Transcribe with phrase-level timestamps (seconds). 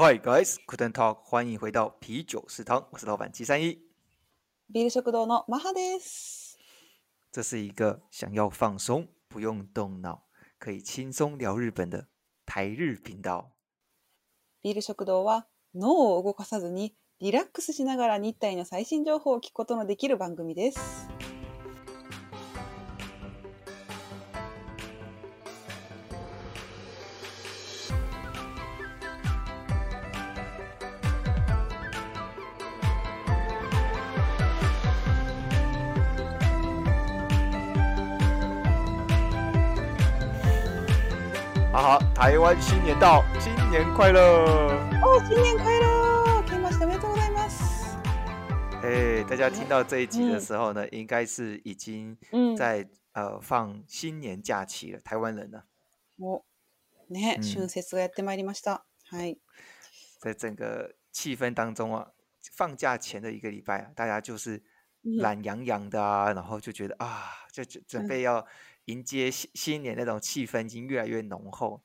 [0.00, 3.82] Hi guys, Guten Talk，欢迎回到啤酒食堂，我是老板七三一。
[4.72, 6.56] ビール食堂のマハです。
[7.32, 10.22] 这是一个想要放松、不用动脑、
[10.60, 12.06] 可以轻松聊日本的
[12.46, 13.50] 台日频道。
[14.62, 21.08] ビール食堂は脳を動かさずにリラックスしながら日体の最新情報を聞くことのできる番組です。
[42.18, 44.20] 台湾新年到，新年快乐！
[45.04, 46.42] 哦，新年快乐！
[46.42, 47.46] 开马上没多来吗？
[48.82, 52.18] 哎，大家听到这一集的时候呢，应该是已经
[52.56, 54.98] 在、呃放新年假期了。
[54.98, 55.62] 台湾人呢？
[56.16, 56.44] 我、哦，
[57.08, 58.82] ね、春節がやってまいりました。
[59.12, 59.38] はい。
[60.20, 62.08] 在整个气氛当中啊，
[62.52, 64.60] 放假前的一个礼拜啊，大家就是
[65.02, 68.44] 懒洋洋的啊，然后就觉得啊，就准准备要
[68.86, 71.84] 迎接新新年那种气氛已经越来越浓厚。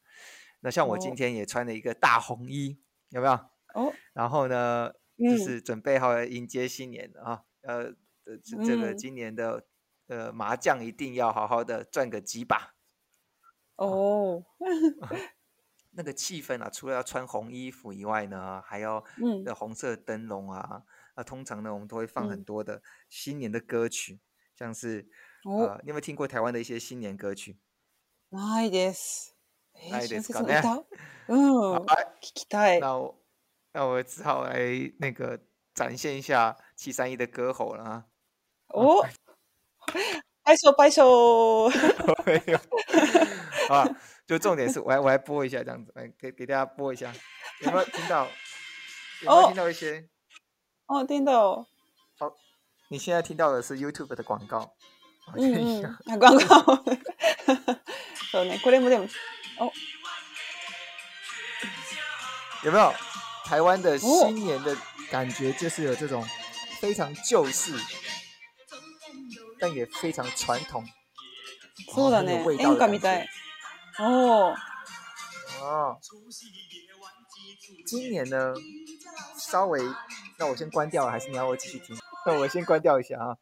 [0.62, 3.32] 那像我今哦天也穿了一个大红衣，有没有？
[3.74, 7.44] お然后呢，就嗯是准备好了迎接新年了啊。
[7.62, 9.66] 呃，呃这这个嗯今年的
[10.06, 12.74] 呃麻将一定要好好的赚个几把。
[13.76, 14.44] お
[15.92, 20.82] 那个气氛啊，除了要穿红衣服以外呢，还要うん的红色灯笼啊。
[21.14, 24.20] 那通常呢，我们都会放很嗯多的新年的歌曲，
[24.56, 25.08] 像是
[25.44, 27.58] お呃，你有没有听过台湾的一些新年歌曲？
[28.30, 29.31] ないです。
[29.91, 30.83] 哎，真想听他，
[31.27, 32.79] 嗯， 我，想听。
[32.79, 33.15] 那我，
[33.73, 34.59] 那我只好来
[34.99, 35.39] 那个
[35.73, 38.05] 展现一下七三一的歌喉了啊！
[38.67, 39.05] 哦，
[40.43, 41.69] 摆手摆手，
[42.25, 42.57] 没有，
[43.73, 43.87] 啊，
[44.25, 47.13] 就重点是，我来我来播一下这样子，来给给大家播一下，
[47.61, 48.27] 有没有听到？
[49.21, 50.07] 有没有听到一些？
[50.87, 51.65] 哦，听到。
[52.19, 52.33] 好，
[52.89, 54.75] 你现在听到的是 YouTube 的广告。
[55.35, 56.59] 嗯嗯，广告。
[58.33, 58.89] 好嘞，过来么？
[58.89, 59.07] 对么？
[62.64, 62.94] 有没有？
[63.44, 64.76] 台湾的哦新年的
[65.10, 66.22] 感觉就是有这种
[66.80, 67.72] 非常旧式，
[69.58, 70.84] 但也非常传统，
[71.94, 72.56] そうだね很有味。
[72.58, 73.26] 道演的感觉歌みたい。
[73.98, 74.56] おー。
[75.62, 75.98] 哦。
[77.86, 78.52] 今年呢，
[79.38, 79.80] 稍微，
[80.38, 81.96] 那我先关掉了，还是你要我继续听？
[82.26, 83.38] 那我先关掉一下啊。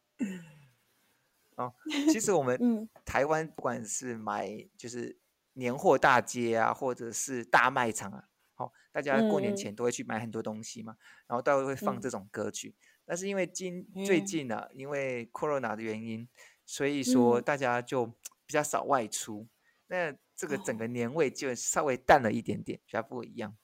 [1.56, 1.72] 哦，
[2.12, 2.88] 其实我们うん。
[3.04, 5.18] 台湾不管是买就是
[5.54, 10.96] 年货大街啊，或者是大卖场啊，好、大家过年嗯嗯前都会去买很多东西嘛，
[11.26, 12.74] 然后都会放嗯这种歌曲。
[13.04, 16.28] 但是因为今最嗯近呢、因为 corona 的原因，
[16.64, 18.06] 所以说嗯大家就
[18.44, 19.46] 比较少外出，
[19.86, 23.56] 那这个整哦个年味就稍微淡了一点点，比较不一样。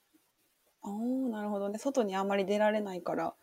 [0.81, 1.77] おー、なるほどね。
[1.77, 3.35] 外にあんまり出られないから、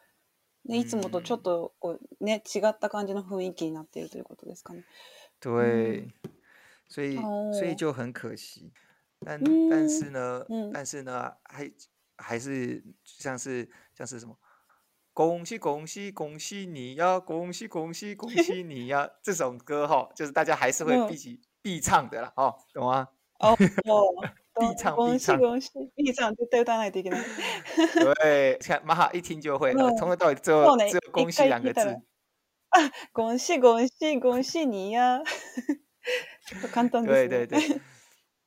[0.66, 4.84] ね、いつもとちょっうんとこう、ね、違った感じの雰囲気になっているということですかね。
[5.40, 6.06] 对，
[6.88, 7.16] 所以
[7.52, 8.72] 所以哦就很可惜。
[9.24, 11.70] 但嗯但是呢，嗯但是呢，还
[12.16, 14.38] 还是像是像是什么，
[15.12, 23.08] 恭喜恭喜恭喜你呀，恭喜恭喜恭喜 你呀，这种歌哈，就是大家还是会嗯必起必唱的啦，哦，懂吗？
[23.40, 24.30] おー。
[24.60, 25.70] 必唱ゴンシ必唱ゴンシ。
[25.96, 27.20] B さん絶対歌わないといけ ない。
[27.94, 32.02] 对，看马哈一听就会了，嗯从头到尾只有そうね只有恭一喜两个回聞いたら字。
[33.14, 35.22] ゴンシゴンシゴンシにや。
[35.22, 36.33] ちょっと
[36.72, 37.28] 簡単ですね。
[37.28, 37.80] 对对 对，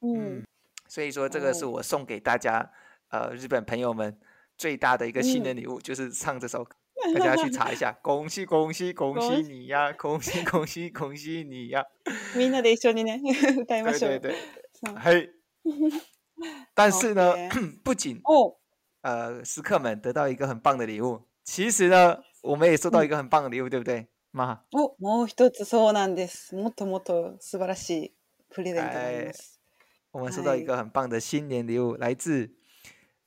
[0.02, 0.44] うん嗯。，
[0.88, 2.72] 所以说这个是哦我送给大家
[3.10, 4.20] 呃日本朋友们
[4.58, 6.76] 最大的一个新嗯年礼物，就是唱这首歌。
[7.16, 11.84] 大家去查一下， 恭喜恭喜恭喜恭喜你呀，恭喜恭喜恭喜你呀！
[12.34, 13.20] みんなで一緒にね、
[13.66, 14.20] 歌いましょう。
[14.20, 14.36] 对对对，
[14.74, 15.30] そう嘿。
[16.74, 18.58] 但是呢 OK，不仅お
[19.02, 24.08] 呃食客们得到一个很棒的礼物，其实呢，我们也收到一个很棒的礼物，对不对？
[24.33, 26.55] 妈，おもう一つそうなんです。
[26.55, 28.15] もっともっと素晴らしい
[28.51, 29.61] プレゼントがあります。
[30.13, 32.51] 我们收到一嗨个很棒的新年礼物，来自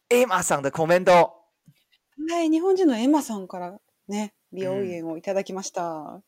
[0.09, 1.31] Emma さん的 commando。
[2.29, 6.21] はい、日本人のエマさんからね、美容院をいただきました。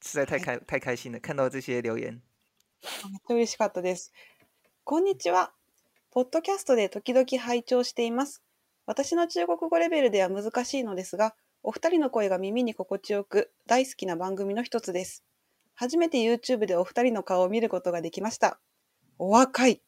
[0.00, 2.22] 实在太开太开心了，看到这些留言。
[3.10, 4.12] めっちゃ嬉しかったです。
[4.84, 5.52] こんにちは。
[6.10, 8.42] ポッドキャストで時々拝聴しています。
[8.86, 11.34] 私の中国語レベルでは難しいのですが、
[11.68, 15.22] お二人の声が耳に心地よく、大好きな番組の一つです。
[15.74, 18.58] 初めて YouTube でお二人の顔を見ることができました。
[19.18, 19.82] お若い。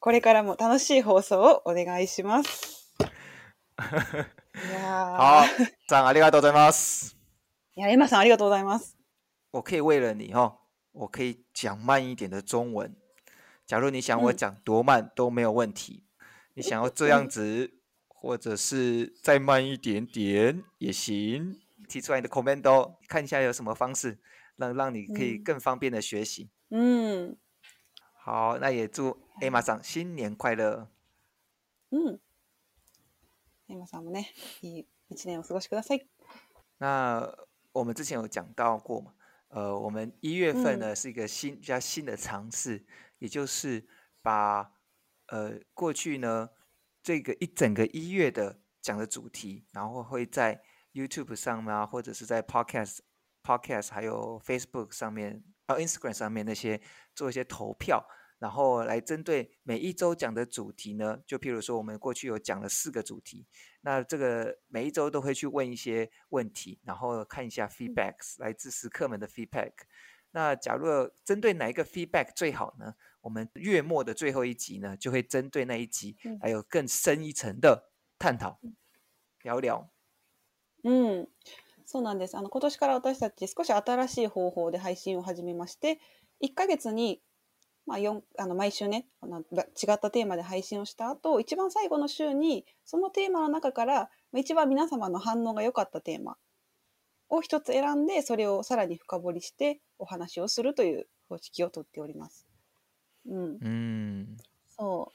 [0.00, 2.94] これからも楽しい放送をお願いします。
[3.76, 7.14] いや好ー、赞，ありがとうございます。
[7.76, 8.96] いや、エマさんありがとうございます。
[9.50, 10.60] 我可以为了你哦，
[10.92, 12.96] 我可以讲慢一点的中文。
[13.66, 16.04] 假如你想我嗯讲多慢都没有问题，
[16.54, 17.70] 你想要这样子
[18.21, 21.59] 或者是再慢一点点也行。
[21.87, 24.19] 提出来你的 comment 哦，看一下有什么方式
[24.57, 26.49] 让让你可以嗯更方便的学习。
[26.69, 27.37] うん。
[28.13, 30.89] 好，那也祝 A 马上新年快乐。
[31.91, 32.19] うん。
[33.69, 36.07] 今さんもね、いい一年を過ごしください。
[36.77, 37.37] 那
[37.73, 39.13] 我们之前有讲到过嘛，
[39.49, 42.85] 呃，我们一月份嗯呢、是一个新比较新的尝试，
[43.19, 43.85] 也就是
[44.21, 44.71] 把
[45.27, 46.49] 呃过去呢
[47.02, 50.62] 这个一整个一月的讲的主题，然后会在
[50.92, 52.98] YouTube 上面啊，或者是在 Podcast、
[53.42, 56.80] Podcast 还有 Facebook 上面，啊 Instagram 上面那些
[57.14, 58.06] 做一些投票，
[58.38, 63.46] 然后来针对每一周讲的主题呢，就譬如说我们过去有讲了四个主题，
[63.80, 69.72] 那这个每一周都会去问一些问题，然后看一下 feedbacks 来自食客们的 feedback。
[70.32, 70.86] 那假如
[71.24, 72.94] 针对哪一个 feedback 最好呢？
[73.22, 78.58] 我们月末的最后一集呢，就会针对那一集嗯还有更深一层的探讨，
[79.42, 79.88] 聊聊。
[80.84, 81.28] うん。
[81.86, 82.36] そうなんです。
[82.36, 86.00] あの、今年から私たち少し新しい方法で配信を始めまして、
[86.42, 87.22] 1ヶ月に、
[87.86, 96.36] まあ、4あの毎週ねあのが違ったテーマで配信をした後一番最後の週にそのテーマの中からまあ一番皆様の反応が良かったテーマ
[97.28, 102.46] を一つ選んでそれをさらに深掘りしてお話をするという方式をとっております。
[103.23, 104.37] うん、嗯，
[104.75, 105.11] そう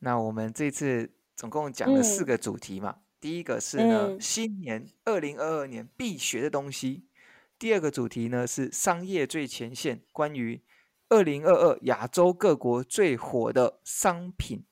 [0.00, 3.00] 那我们这次总共讲了四嗯个主题嘛。
[3.20, 7.08] 第一个是呢，嗯新年二零二二年必学的东西。
[7.58, 10.62] 第二个主题呢是商业最前线，关于
[11.08, 14.64] 二零二二亚洲各国最火的商品。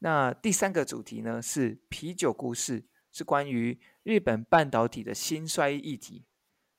[0.00, 6.24] 那第三个主题呢是啤酒故事，是关于日本半导体的兴衰议题。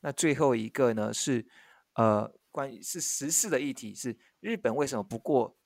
[0.02, 1.48] 那最后一个呢是
[1.94, 5.58] 呃 关于是时事的议题，是日本为什么不过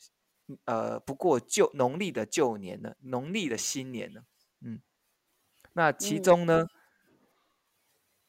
[0.66, 2.96] 呃不过旧农历的旧年呢？
[3.02, 4.22] 农历的新年呢？
[4.62, 4.82] 嗯，
[5.74, 6.68] 那其嗯中呢，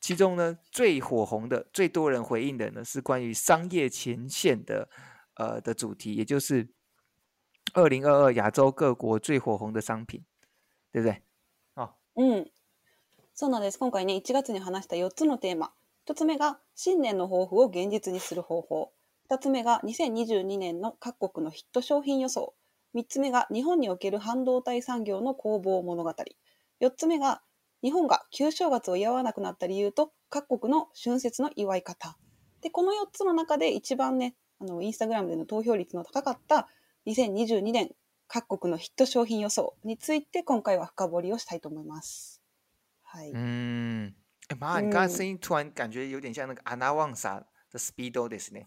[0.00, 4.88] 其中呢最火红的、最多人回应的呢是关于商业前线的
[5.34, 6.68] 呃的主题，也就是
[7.74, 10.24] 二零二二亚洲各国最火红的商品，
[10.90, 11.22] 对不对？
[12.16, 12.50] うん。
[13.32, 13.78] そうなんです。
[13.78, 15.72] 今回ね、1月に話した4つのテーマ。
[16.07, 18.91] 1つ目が、新年の抱負を現実にする方法。
[19.29, 22.53] 2つ目が、2022年の各国のヒット商品予想。
[22.95, 26.13] 3つ目が、日本における半導体産業の攻防物語。
[26.81, 27.41] 4つ目が、
[27.81, 32.17] 日本が旧正月を祝わなくなった理由と、各国の春節の祝い方。
[32.61, 36.67] で、この4つの中で一番ね、あの、インスタグラムでの投票率の高かった、
[37.05, 37.91] 2022年
[38.27, 42.41] 各国のヒット商品予想について今回は深掘りをしたいと思います。
[43.03, 43.31] はい。
[43.33, 44.15] 嗯，
[44.48, 47.38] 哎妈，你刚刚嗯声音突然感觉有点像那个阿纳旺萨
[47.70, 48.66] 的 speedo ですね。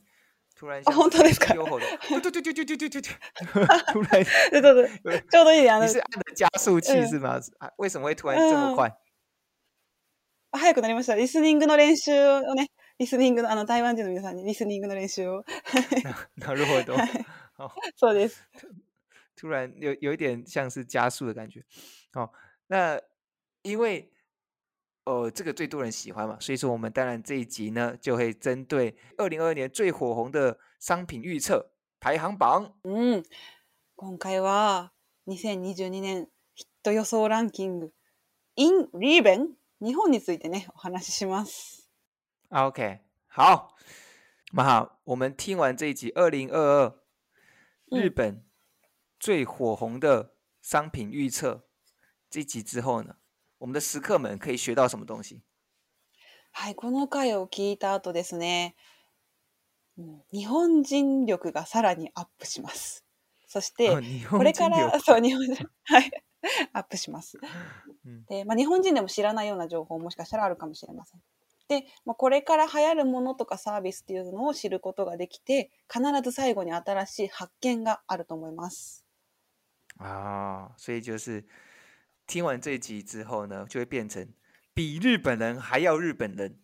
[0.56, 1.86] 突然あ、像本当ですか有吼的，
[2.22, 4.88] 对对对对对对对对对， 突然でちょうど
[5.19, 7.40] ちょうどいいねあの你是按的加速器嗯是吗？
[7.60, 8.94] 啊为什么会突然这么嗯快？
[10.54, 11.16] 早くなりました。
[11.16, 12.68] リスニングの練習をね、
[13.00, 15.46] リスニングの、あの、台湾人の皆さんにリスニングの練習を。
[16.36, 16.98] なるほど。
[17.96, 18.46] そうです。
[19.38, 21.63] 突然有有一点像是加速的感觉。
[22.13, 22.30] 哦，
[22.68, 23.00] 那
[23.62, 24.12] 因为
[25.06, 32.74] 呃这个最多人喜欢嘛，所以说我们当然这一集呢就会针对二零二二年最火红的商品预测排行榜。
[32.84, 33.24] うん。
[33.96, 34.92] 今回は、
[35.28, 37.94] 2022年ヒット予想ランキング、
[38.56, 39.50] in リーベン
[39.80, 41.88] 日本についてね、お話しします。
[42.50, 43.75] 啊 OK，好，
[44.53, 46.96] 那好，我们听完这一集二零二二
[47.91, 48.44] 日嗯本
[49.20, 51.68] 最火红的商品预测
[52.30, 53.18] 这一集之后呢，
[53.66, 55.40] 我们的食客们可以学到什么东西？
[56.52, 58.76] はい、この回を聞いた後ですね、
[59.99, 63.04] うん日本人力がさらにアップします。
[63.49, 63.90] そして、
[64.30, 66.11] これから、そう、日本人、はい、
[66.75, 67.40] アップします。
[68.04, 71.20] うんで、まあ、日本人でも知らないような情報もしかしたらあるかもしれません。
[71.66, 79.04] で、まあ、これから流行るものとかサービスっていうのを知ることができて、必ず最後に新しい発見があると思います。
[79.99, 81.44] 啊，所以就是
[82.27, 84.34] 听完这一集之后呢，就会变成
[84.74, 86.60] 比日本人还要日本人。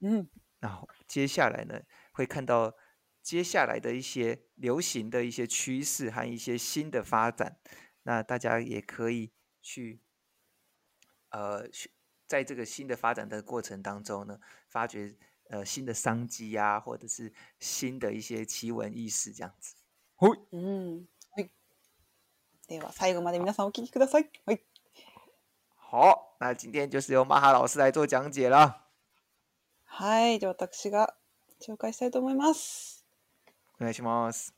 [0.00, 0.28] うん。
[0.60, 1.82] 然后接下来呢，
[2.12, 2.74] 会看到
[3.22, 7.58] 接下来的一些流行的一些趋势和一些新的发展。
[8.02, 10.00] 那大家也可以去，
[11.30, 11.90] 呃，去
[12.26, 15.14] 在这个新的发展的过程当中呢，发掘
[15.50, 19.76] 呃新的商机呀、或者是新的一些奇闻异事这样子。
[20.16, 21.06] 哦，うん。
[21.30, 21.50] はい。
[22.66, 24.28] では、最後まで皆さんお聞きください。
[24.44, 24.64] はい。
[25.95, 28.81] 好，那今天就是由马哈老师来做讲解了。
[29.85, 30.39] はい。
[30.39, 31.13] じゃあ、私が
[31.61, 33.05] 紹介したいと思います。
[33.79, 34.55] お願いします。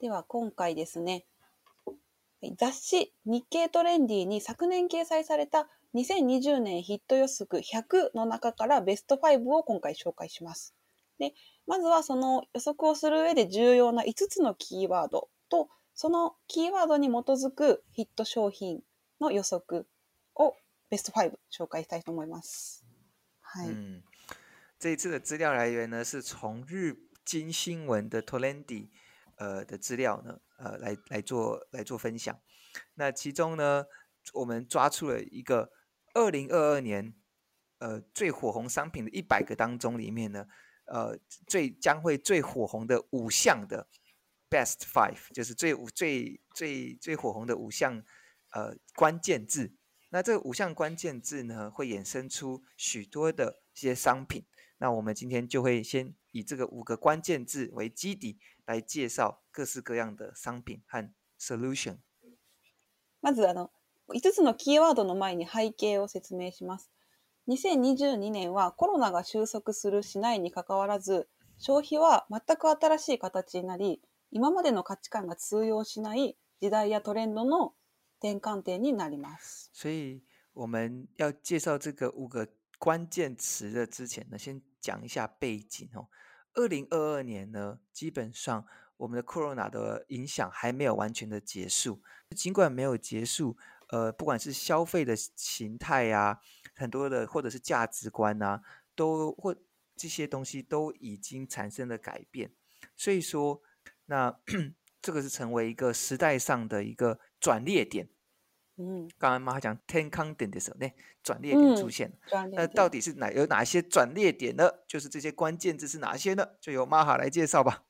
[0.00, 1.26] では、今回ですね、
[2.40, 10.74] はい雑誌日経トレンディに昨年掲載された2020年ヒット予測100の中からベスト5を今回紹介します。
[11.18, 11.34] で、
[11.66, 18.80] まずはその予測をする上で重要な5つのキーワードと、そのキーワードに基づくヒット商品
[19.19, 19.87] の予測
[20.35, 20.55] を
[20.89, 22.83] ベスト5紹介したいと思います。
[23.41, 23.69] はい。
[23.69, 24.03] 嗯，
[24.79, 28.89] 这一次的资料来源呢是从日经新闻的 Tolendi
[29.37, 32.39] 呃的资料呢，呃来来做来做分享。
[32.95, 33.85] 那其中呢，
[34.33, 35.71] 我们抓出了一个
[36.13, 37.13] 二零二二年
[37.79, 40.47] 呃最火红商品的一百个当中里面呢，
[40.85, 41.17] 呃
[41.47, 43.87] 最将会最火红的五项的
[44.49, 48.03] Best Five，就是最五最最最火红的五项
[48.50, 49.72] 呃关键字。
[50.10, 54.46] 那这五项关键字呢，会衍生出许多的一些商品。
[54.78, 61.98] 那我们今天就会先以这个五个关键字为基底，来介绍各式各样的商品和 solution。
[63.20, 63.70] まずあの
[64.08, 66.90] 5つのキーワードの前に背景を説明します。
[67.48, 71.28] 2022年はコロナが収束するしないにかかわらず
[71.58, 74.00] 消費は全く新しい形になり
[74.30, 77.72] 今までの価値観が通用しない時代やトレンドの
[78.19, 79.69] 転換点になります。
[79.73, 86.07] 所以我们要介绍这个五个关键词的之前呢，先讲一下背景哦。
[86.53, 88.65] 二零二二年呢，基本上
[88.97, 92.01] 我们的 corona 的影响还没有完全的结束，
[92.35, 93.57] 尽管没有结束，
[93.89, 96.39] 呃，不管是消费的形态呀、
[96.75, 98.61] 很多的或者是价值观啊，
[98.95, 99.55] 都或
[99.95, 102.53] 这些东西都已经产生了改变。
[102.95, 103.61] 所以说，
[104.05, 104.39] 那
[105.01, 108.07] 这个是成为一个时代上的一个 转捩点。
[108.75, 110.91] うん、刚刚妈讲天康点的时候，呢，
[111.21, 112.17] 转捩点出嗯现了。
[112.27, 114.67] ジャンルで那到底是哪有哪些转捩点呢？
[114.87, 116.47] 就是这些关键字是哪些呢？
[116.59, 117.83] 就由玛哈来介绍吧。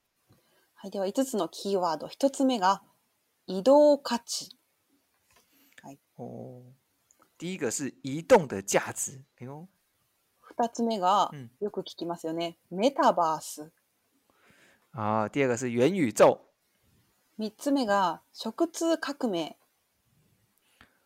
[0.76, 2.08] はい、では5つのキーワード。
[2.08, 2.82] 1つ目が
[3.48, 4.58] 移動価値。
[6.18, 6.74] 哦，
[7.38, 9.24] 第一个是移动的价值。
[9.40, 9.68] 哎呦，
[10.58, 12.58] 2つ目がうんよく聞きますよね。
[12.70, 13.72] メタバース。
[14.92, 16.42] 啊，第二个是元宇宙。
[17.39, 19.55] 3つ目が食通革命。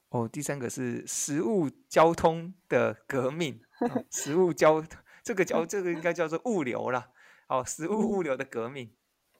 [0.09, 3.61] 哦，第三个是食物交通的革命。
[3.81, 4.83] 哦 食物交
[5.23, 7.11] 这个叫这个应该叫做物流啦。
[7.49, 8.91] 哦，食物物流的革命。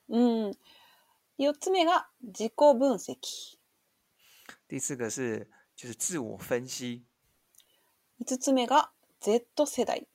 [0.09, 0.55] うん。
[1.39, 3.59] 4つ目が自己分析。
[4.69, 7.05] 第四个是就是自我分析。
[8.21, 10.07] 5つ目が Z 世代。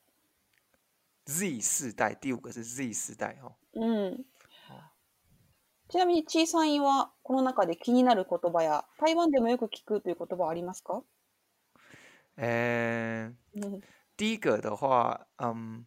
[1.25, 3.55] Z 世代，第五个是 Z 世代哦。
[3.73, 4.25] うん。
[5.88, 11.02] ちなみに、ちいさんはこの中で気になる言葉や台湾でもよく聞くという言葉はありますか
[12.38, 13.80] 呃，うん
[14.16, 15.84] 第一个的话，嗯，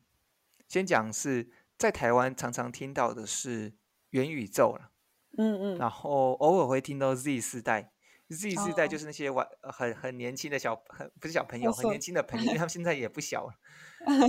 [0.68, 3.74] 先讲是在台湾常常听到的是
[4.12, 4.92] 元宇宙了，
[5.38, 5.78] うんうん。
[5.80, 7.92] 然后偶尔会听到 Z 世代。
[8.28, 13.54] Z 世代哦就是那些玩呃很很年轻的小很不是小朋友，哦是很年轻的朋友，因为 他们现在也不小了。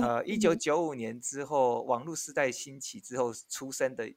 [0.03, 4.11] 呃， 一九九五年之后，网络时代兴起之后出生的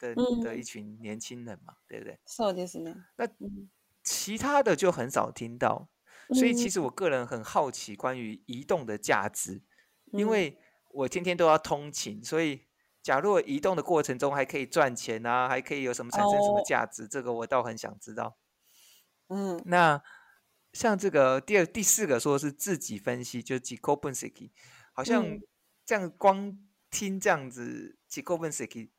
[0.00, 2.18] 的的一嗯群年轻人嘛，对不对？
[2.26, 2.94] そうですね。
[3.16, 3.68] 那うん
[4.02, 5.88] 其他的就很少听到，
[6.34, 9.62] 所以嗯其实我个人很好奇关于移动的价值，
[10.12, 10.58] 因嗯为
[10.92, 12.66] 我天天都要通勤，所以
[13.02, 18.38] 假如我移动的过程中还可以赚钱啊，还可以有什么产生什么哦价值，这个我倒很想知道。
[19.28, 19.62] うん。
[19.66, 20.00] 那
[20.72, 24.52] 像这个第二、第四个说是自己分析，就是 g i k o b e n s i k i
[24.92, 25.42] 好像嗯
[25.84, 26.56] 这样光
[26.90, 28.90] 听这样子 g i k o b e n s i k i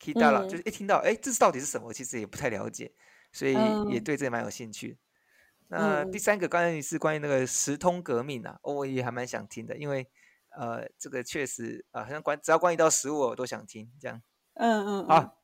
[0.00, 2.92] 对 k i d a 了，嗯就是一听到哎，这是到底是什么，其实也不太了解，
[3.32, 3.54] 所以
[3.88, 4.98] 也嗯对这蛮有兴趣的。
[5.68, 10.08] 那第嗯三个关于是关于那个时通革命啊，哦我也还蛮想听的，因为
[10.50, 14.22] 呃，这个确实啊、好像关只要关于到食物我都想听，这样
[14.54, 15.06] うんうんうん。
[15.08, 15.36] 好，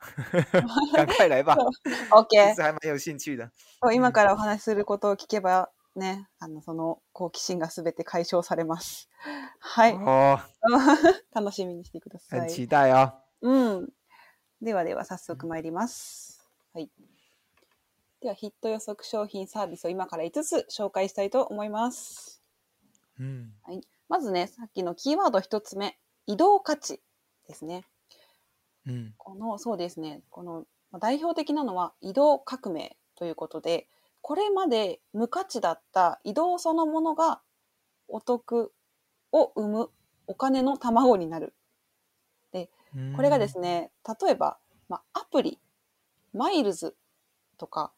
[0.95, 1.55] 赶快来吧，
[2.11, 2.55] OK 其。
[2.55, 3.51] 实还蛮有兴趣的。
[3.83, 9.11] そう今からお話しすることを聞けばね、あの、その好奇心がすべて解消されます。
[9.59, 9.95] はい。
[9.95, 10.39] 哦，
[11.35, 12.41] 楽しみにしてください。
[12.41, 13.13] 很期待哦。
[13.43, 13.89] うん。
[14.62, 16.44] ではでは早速参ります。
[16.74, 16.90] はい。
[18.22, 22.42] ではヒット予測商品サービスを今から5つ紹介したいと思います。
[23.20, 23.82] 嗯はい。
[24.10, 27.02] まずね、さっきのキーワード1つ目、移動価値
[27.48, 27.86] ですね。
[28.86, 33.88] 嗯この、そうですね、このまあ代表的なのは移動革命ということで、
[34.22, 37.42] これまで無価値だった移動そのものが
[38.08, 38.74] お得
[39.32, 39.90] を生む
[40.26, 41.54] お金の卵になる。
[43.16, 43.92] これがですね、
[44.22, 44.58] 例えば、
[44.90, 45.60] まあ、アプリ、
[46.34, 46.96] マイルズ
[47.58, 47.92] とか、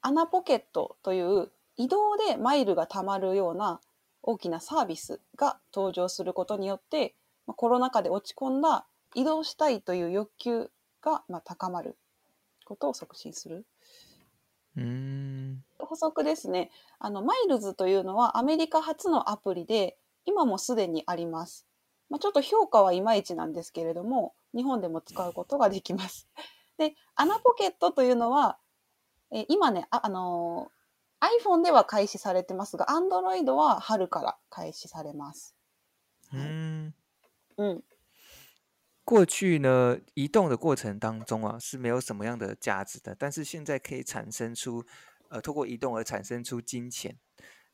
[0.00, 3.80] アナポケットという移動でマイルが貯まるような
[4.22, 7.14] 大きなサービスが登場することによって、
[7.46, 10.70] まあコロナ禍で落ち込んだ移動したいという欲求
[11.02, 11.96] がまあ高まる
[12.64, 13.64] ことを促進する。
[14.76, 15.64] うん。
[15.78, 16.70] 補足ですね。
[16.98, 21.66] あの、マイルズというのはアメリカ初のアプリで、今もすでにあります。
[22.08, 26.28] まあ、ちょっと評価はいまいちなんですけれども、日本でも使うことができます。
[26.78, 28.58] で、アナポケットというのは、
[29.30, 30.82] えー今ね、あ、あのー
[31.22, 35.54] iPhone では開始されてますが、Android は春から開始されます。
[36.32, 36.92] 嗯，
[37.56, 37.84] うん。
[39.04, 44.84] 过去呢，移动的过程当中啊是没有什么样的价值的，但是现在可以产生出，
[45.28, 47.16] 呃，透过移动而产生出金钱。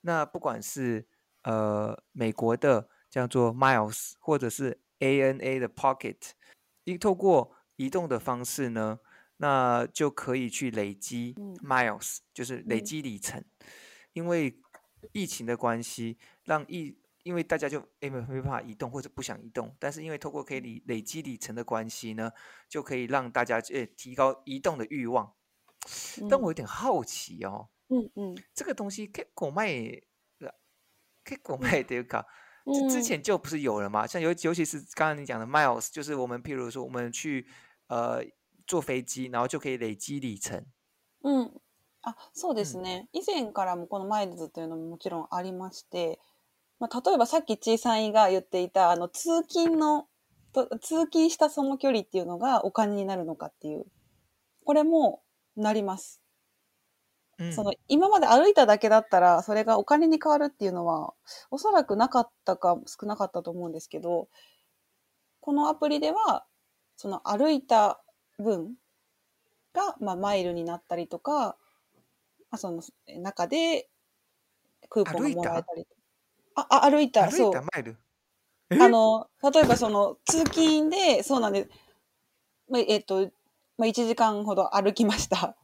[0.02, 1.06] 那不管是
[1.44, 6.17] 呃美国的叫做 Miles，或者是 ANA 的 Pocket，
[6.83, 8.99] 一透过移动的方式呢，
[9.37, 13.43] 那就可以去累积嗯 Miles，就是累嗯积里程。
[14.13, 14.59] 因为
[15.11, 22.31] 疫情的关系，让疫因为大家就诶没没办法移动或者不想移动，但是因为透过可以累累积里程的关系呢，
[22.67, 25.33] 就可以让大家诶提高移动的欲望。
[26.29, 28.43] 但我有点好奇哦，うんうん。
[28.53, 30.03] 这个东西結構前
[30.39, 30.53] 呃
[31.25, 32.25] 結構前というか，
[32.88, 34.06] 之前就不是有了吗？
[34.06, 37.46] 像尤尤其是刚刚你讲的 miles，就是我们譬如说我们去
[37.88, 38.22] 呃
[38.66, 40.64] 坐飞机，然后就可以累积里程。
[41.22, 41.60] うん。
[42.02, 43.08] あ、そうですね。
[43.12, 46.20] 以前からもこのマイルズというのももちろんありまして、
[46.78, 50.06] まあ、例えばさっきちいさんが言っていた、あの、通勤の、
[50.52, 53.84] と通勤したその距離っていうのがお金になるのかっていう。
[54.64, 55.22] これも
[55.56, 56.20] なります。
[57.38, 61.14] 嗯その、今まで歩いただけだったら、それがお金に変わるっていうのは、
[61.50, 64.28] おそらくなかったか少なかったと思うんですけど、
[65.40, 66.44] このアプリでは、
[66.96, 68.02] その歩いた
[68.38, 68.74] 分
[69.72, 71.56] が、まあ、マイルになったりとか、
[72.50, 72.82] まあ、その
[73.20, 73.88] 中で
[74.88, 75.86] クーポンがもらえたり
[76.54, 77.96] ああ歩いた歩そいうたマイル？
[78.70, 81.70] あの例えばその通勤でそうなんです、
[82.70, 83.30] まあ、えっと、
[83.78, 85.56] まあ、1時間ほど歩きました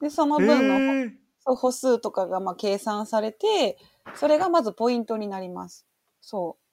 [0.00, 1.12] でそのへ分のー。
[1.46, 3.76] そう歩数とかがまあ計算されて
[4.14, 5.86] それがまずポイントになります。
[6.20, 6.64] そう。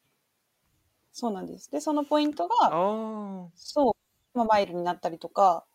[1.13, 1.69] そうなんです。
[1.69, 3.98] でそのポイントが哦，そ
[4.34, 5.65] う、まあ、マイルになったりとか、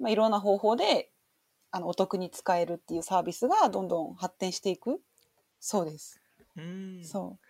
[0.00, 1.12] まあ、いろんな方法で
[1.70, 5.00] あのお得に使えるっていうサービスがどんどん発展していく。
[5.60, 6.20] そうです。
[6.56, 7.46] 嗯，そう。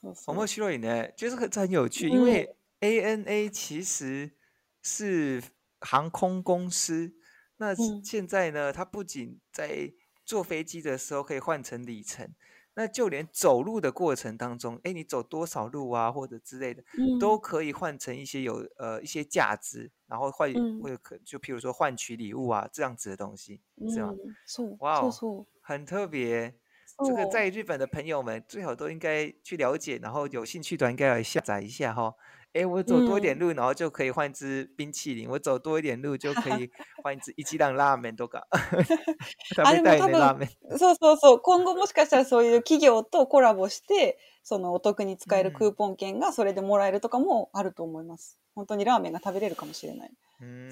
[0.00, 0.36] そうそう。
[0.36, 4.30] 面白いね，就是很这很有趣，因嗯为 ANA 其实
[4.82, 5.42] 是
[5.80, 7.12] 航空公司，
[7.59, 9.93] 那嗯现在呢，它不仅在
[10.25, 12.33] 坐飞机的时候可以换成里程，
[12.73, 24.09] 那就连走路的过程当中，哎，你走多少路啊，或者之类的，うん都可以换成一些有呃一些价值，然后换嗯或者可就譬如说换取礼物啊这样子的东西，是吗？
[24.11, 25.45] うんそう哇哦そうそう。
[25.61, 26.59] 很特别。
[26.97, 32.15] 这そう个在日本的朋友们最好都应该去了解，然后有兴趣的应该来下载一下哈。
[32.52, 36.68] 哎，我走多一点嗯路，然后就可以换一支冰淇淋；我走多一点路就可以
[37.02, 38.48] 换一支一蘭ラーメンとか。
[39.54, 40.78] 食あべたいねラーメン。
[40.78, 41.40] そうそうそう。
[41.40, 48.38] 今後もしかしたらそういう企業とコラボして、そのお得に使えるクーポン券がそれでもらえるとかもあると思います。
[48.54, 50.10] 本当にラーメンが食べれるかもしれない。
[50.42, 50.68] 嗯，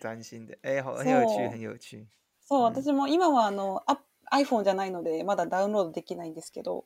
[0.00, 2.06] 斬新的，哎，好，很有趣，很有趣。
[2.40, 4.00] そう、うん私も今はあの、あ
[4.32, 6.84] iPhone じゃないので、まだダウンロードできないんですけど、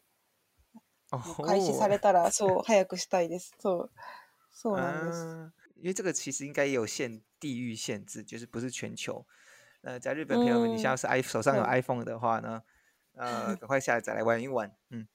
[1.10, 3.54] 哦開始されたら、そう、早くしたいです。
[3.58, 3.90] そう。
[4.52, 5.26] そうなんです。
[5.28, 9.26] 啊，因为这个其实应该也有限地域限制，就是不是全球。
[9.82, 12.62] 呃，在日本朋友们，你现在嗯是 i 手上有对 iPhone 的话呢，
[13.14, 14.74] 呃， 赶快下载来玩一玩。
[14.90, 15.06] 嗯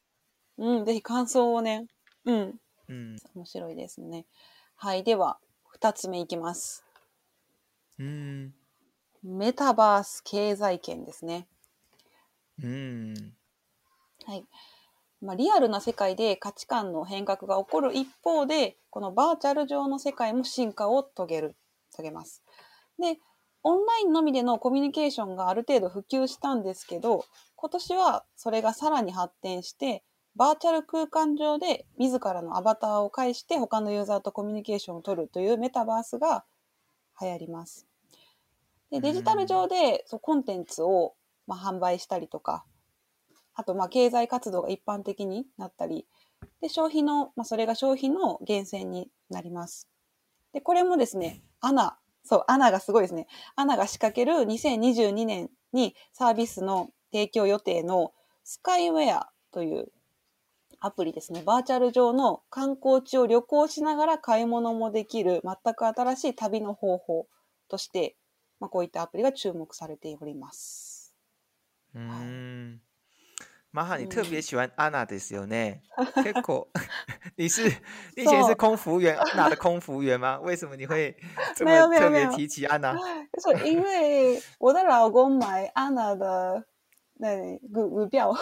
[0.58, 1.88] うん、ぜひ感想をね。
[2.26, 2.60] うん。
[2.88, 4.26] 嗯面白いですね。
[4.76, 5.04] はい。
[5.04, 6.84] では、二つ目いきます。
[7.98, 8.54] 嗯
[9.24, 11.48] メタバース経済圏ですね。
[12.62, 13.34] 嗯
[14.26, 14.46] はい。
[15.22, 21.56] まあ、リアルな世界で価値観の変革が起こる一方で、このバーチャル上の世界も進化を遂げる、
[21.92, 22.44] 遂げます。
[22.98, 23.18] で、
[23.64, 30.04] オンラインのみでのコミュニケーションがある程度普及したんですけど、今年はそれがさらに発展して、
[30.36, 36.46] バーチャル空間上で自らのアバターを介して他のユーザーとコミュニケーションを取るというメタバースが
[37.20, 37.86] 流行ります。
[38.90, 41.14] でデジタル上でそうコンテンツを、
[41.46, 42.64] まあ、販売したりとか、
[43.60, 46.06] あと、まあ、経済活動が一般的になったり、
[46.62, 49.90] で、消費の、まあ、それが消費の源泉になります。
[50.54, 53.28] で、これもですね、アナ、そう、アナがすごいですね。
[53.58, 58.14] アナが仕掛ける2022年にサービスの提供予定の
[58.46, 59.92] スカイウェアという
[60.80, 61.44] アプリですね。
[61.46, 67.28] バーチャル上の観光地を旅行しながら買い物もできる全く新しい旅の方法
[67.68, 68.16] として、
[68.62, 71.14] まあ、こういったアプリが注目されております。
[71.94, 72.82] 嗯，
[73.71, 75.81] 马哈，你特嗯别喜欢安娜ですよね。
[76.23, 76.69] 結構，
[77.35, 77.69] 你是
[78.17, 80.39] 你以前是空服员， 安娜的空服员吗？
[80.41, 81.17] 为什么你会
[81.57, 82.95] 这没有么特别没有没有提起安娜？
[83.43, 86.65] 说因为我的老公买安娜的
[87.15, 88.33] 那股股票，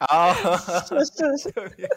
[0.00, 1.88] 好，是是是，特别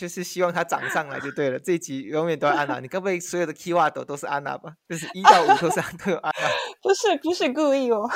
[0.00, 1.58] 就是希望它涨上来就对了。
[1.58, 4.76] 这一集永远都要安娜，你该不会所有的 keyword 都是安娜吧？
[4.88, 6.48] 就是一到五都是都有安娜。
[6.82, 8.08] 不是不是故意哦。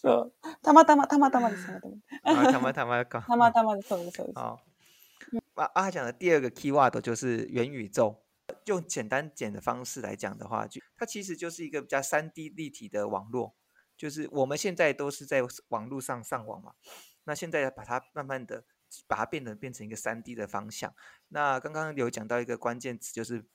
[0.00, 3.20] そうたまたまたまたまですたまたま啊，他妈他妈搞。
[3.20, 4.38] たまたまですそうですそうです。
[4.38, 4.60] 好，
[5.54, 8.20] 啊啊，他讲的第二个 keyword 就是元宇宙。
[8.66, 13.54] 用简单简的方式来讲的话，就它其实就是一个比较三 D 立体的网络，
[13.96, 16.72] 就是我们现在都是在网络上上网嘛，
[17.24, 18.64] 那现在把它慢慢的
[19.07, 20.93] 把它变得变成一个三 D 的方向。
[21.29, 23.45] 那刚刚有讲到一个关键词，就是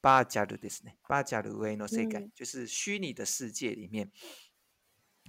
[0.00, 4.10] 巴加鲁 this 呢，巴加鲁维诺世界，嗯就是虚拟的世界里面。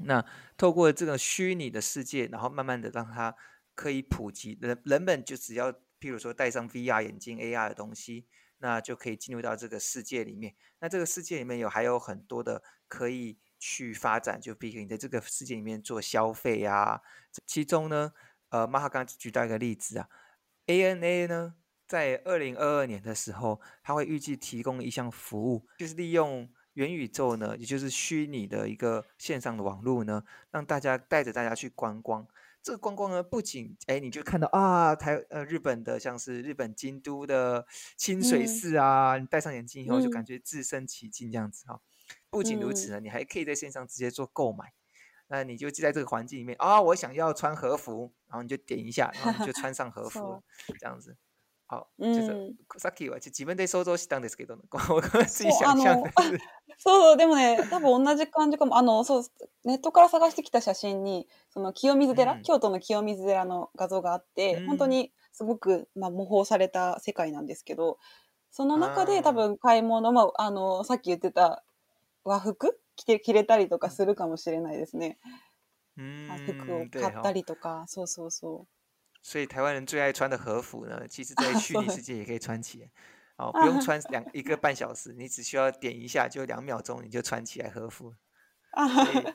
[0.06, 0.26] 那
[0.58, 3.36] 透过这个虚拟的世界，然后慢慢的让它
[3.76, 8.26] 可以普及，人人们就只要譬如说戴上 VR 眼镜、AR 的东西，
[8.60, 10.56] 那就可以进入到这个世界里面。
[10.80, 17.02] 那这个世界里面有还有很多的可以去发展，就比如你在这个世界里面做消费啊。
[17.46, 18.14] 其中呢，
[18.52, 20.08] 呃，马哈刚举到一个例子啊
[20.68, 21.56] ，ANA 呢，
[21.88, 32.28] 在二零二二年的时候，它会预计提供一项服务，就是利用元宇宙呢，也就是虚拟的一个线上的网络呢，让大家带着大家去观光。
[32.62, 37.66] 这个观光呢，不仅哎，你就看到啊，台呃日本的像是日本京都的
[37.98, 41.82] 清水嗯寺啊，你戴上眼镜以后就感嗯觉置身其境这样子哈、
[42.30, 44.74] 不仅如此嗯呢，你还可以在线上直接做购买。
[45.32, 50.44] 那你就在这个环境里面啊、我想要穿和服，然后你就点一下，然后你就 穿上和服了，
[50.78, 51.16] 这样子。
[51.68, 51.88] 好，
[52.78, 56.04] さっきは自分で想像したんですけど、我自己そう想象
[56.78, 58.76] そうそう、でもね、多分同じ感じかも。
[58.76, 59.24] あの、そう、
[59.64, 62.44] ネットから探してきた写真に、その清水寺、うん。
[62.44, 64.68] 京都の清水寺の画像があって、うん。
[64.68, 68.00] 本当にすごく、まあ、模倣された世界なんですけど、
[68.50, 71.64] その中で多分買い物、まあ、あの、さっき言ってた
[72.26, 75.19] 和服着て、着れたりとかするかもしれないですね。
[75.99, 77.33] あ服を嗯，对買った哈。
[77.33, 78.69] りとか、そうそうそう。
[79.23, 82.91] 所以台湾人最爱穿的和服呢，其实在虚拟そう世界也可以穿起来。
[83.37, 88.15] 哦，不用穿两一个半小时，你只需要点一下，就两秒钟你就穿起来和服。
[88.73, 89.35] あ所以いい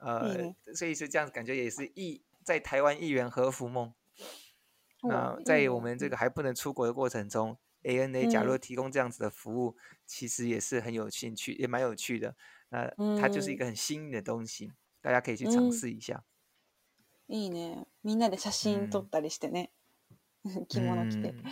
[0.00, 3.92] 呃ね， 所以是这样子，感觉也是一在台湾一元和服梦。
[5.02, 9.76] 那そういい在ね我们这个还不能出国的过程中，ANA 假如嗯提供这样子的服务，
[10.06, 12.36] 其实也是很有兴趣，也蛮有趣的。
[12.70, 12.88] 那
[13.20, 14.72] 它就是一嗯个很新颖的东西，
[15.02, 16.22] 大家可以去尝嗯试一下。
[17.28, 17.86] いいね。
[18.02, 19.70] みんなで写真撮ったりしてね。
[20.68, 21.32] 着物着て。
[21.32, 21.44] 嗯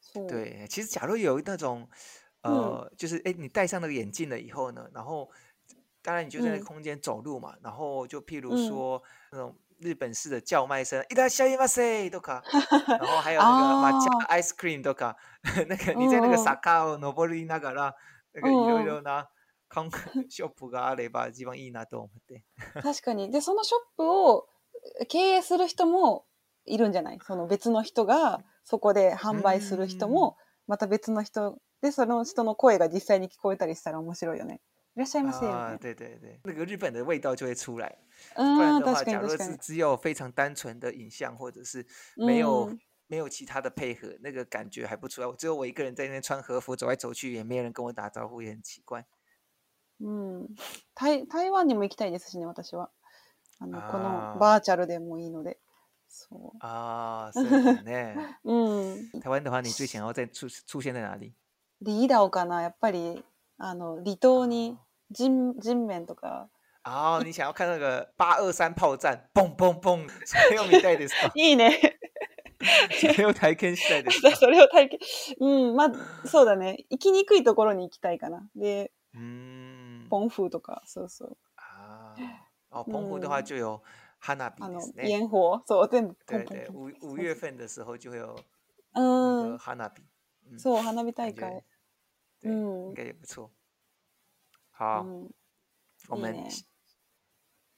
[0.00, 0.28] そう。
[0.28, 1.88] 对，其实假如有那种，
[2.42, 5.30] 嗯呃，就是哎，诶你戴上那个眼镜了以后呢，然后
[6.00, 9.02] 当然你就在那个嗯空间走路嘛，然后就譬如嗯说
[9.32, 12.42] 那种日本式的叫卖声，いらっしゃいませとか，
[12.86, 15.16] 然后还有那个抹 茶あ ice cream とか，
[15.66, 17.94] 那个你在那个嗯嗯坂を登りながら、
[18.32, 19.28] 那个いうんうんろいろなカン
[20.29, 22.43] ショップがあれば一番いいなと思って。
[22.81, 23.31] 確かに。
[23.31, 24.47] で、そのショップを
[25.07, 26.25] 経営する人も
[26.65, 27.19] いるんじゃない？
[27.25, 34.61] その別の人がそこで販売する人も、また別の人で、その人の声が実際に聞こえたりしたら面白いよね。
[34.95, 35.45] いらっしゃいませ。
[35.45, 37.97] みた啊，い对对对，那个日本的味道就会出来。
[38.35, 39.37] なうん、不然的话，確か假如。
[39.37, 45.27] 是只有非常单纯的影像，或者是没有、うん没有其他的配合，那个感觉还不出来。
[45.27, 49.05] 我只有我一个人在那边穿和服走来走去，也没有人跟我打招呼，也很奇怪。
[50.01, 50.09] う
[50.43, 50.47] ん。
[50.95, 52.89] 台台湾にも行きたいですしね、私は。
[53.59, 55.59] あの、このバーチャルでもいいので。
[56.09, 58.37] そ啊，是的呢。
[58.43, 58.51] う。
[58.51, 59.21] うん。
[59.21, 61.33] 台湾的话，你最想要在出出现在哪里？
[61.81, 63.23] リーダーかなやっぱり、
[63.57, 64.77] あの、離島に
[65.09, 66.49] 人、人面とか。
[66.83, 71.31] 哦，你想要看那个八二三炮战，嘣嘣嘣，それを見たいですか？
[71.35, 71.99] いいね。
[72.99, 74.35] それを体験したいですか？
[74.35, 74.99] それを体験。
[75.39, 76.85] うん、まあ、そうだね。
[76.89, 78.47] 行きにくいところに行きたいかな。
[78.55, 79.50] で、嗯，ポ
[80.19, 81.37] ンフとか、そうそう。
[81.55, 82.15] 啊，
[82.69, 83.81] 哦，澎湖的话嗯就有
[84.19, 85.09] 哈娜比あのです、ね。
[85.09, 85.61] 煙火。
[85.65, 86.67] そう、全部ポ对对。
[86.69, 88.35] 五五月份的时候就会有
[88.93, 89.57] う那ん个。
[89.57, 90.03] 哈娜比，
[90.49, 91.33] 嗯，そう、花火大会。
[91.33, 91.63] 对，
[92.43, 93.51] 嗯应该也不错。
[94.71, 95.31] 好，うん。
[96.09, 96.35] 我们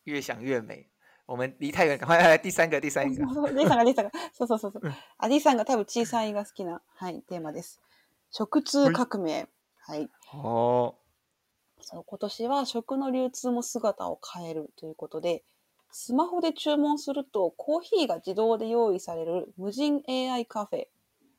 [0.05, 0.89] 越想越美。
[1.25, 3.25] 我们离太远，赶快来第三个，第三个。
[3.33, 4.93] そう D さんが D さんが、そうそうそうそううん。
[5.17, 7.81] あ、さんが多分小さいが好きな、はい、テーマです。
[8.29, 9.47] 食通革命。
[9.87, 10.09] はい。
[10.33, 10.95] 哦，
[11.83, 15.43] そう今年は食の流通も姿を変えるということで、
[15.91, 20.87] スマホで注文するとコーヒーが自動で用意される無人 AI カフェ、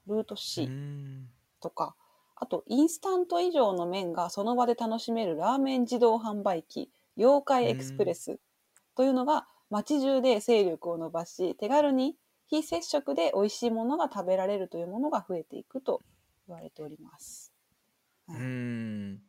[0.07, 1.27] ルート C 嗯，
[1.61, 1.97] とか、
[2.37, 8.39] あとインスタント以上の麺がその場で楽しめるラーメン自動販売機、妖怪エクスプレス
[8.97, 12.15] というのが街中で勢力を伸ばし、手軽に
[12.47, 16.03] 非接触で美味しいものが食べられるというものが増えていくと
[16.47, 17.51] 言われております。
[18.29, 19.21] 嗯，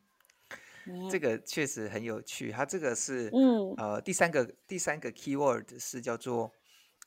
[1.09, 2.51] 这个确实很有趣。
[2.51, 6.51] 它这个是嗯呃第三个第三个 keyword 是叫做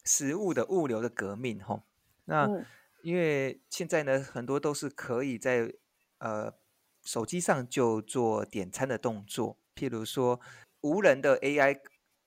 [0.04, 1.82] 食物的物流的革命哈。
[2.24, 2.64] 那嗯
[3.02, 5.72] 因为现在呢，很多都是可以在
[6.18, 6.52] 呃
[7.04, 10.40] 手机上就做点餐的动作，譬如说
[10.80, 11.80] 无人的 AI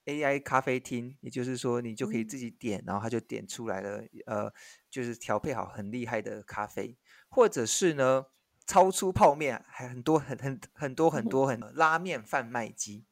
[0.06, 4.52] AI 咖啡厅，也就是说你就可以嗯自己点，然后它就点出来了，呃，
[4.90, 6.98] 就是调配好很厉害的咖啡，
[7.30, 8.28] 或者是呢
[8.71, 13.05] 超出泡面，还很多很很很多很多很拉面贩卖机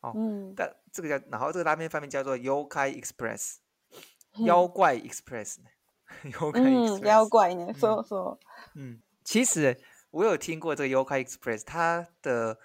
[0.00, 0.54] 哦，うん。
[0.54, 3.56] 但这个叫，然后这个拉面贩卖叫做 Yokai Express，
[4.34, 5.58] うん妖怪 Express，
[6.32, 7.72] 妖 怪うん、 Express，妖怪ね。
[7.72, 8.38] 嗯そうそう。
[8.74, 12.58] 嗯，其实我有听过这个 Yokai Express，它的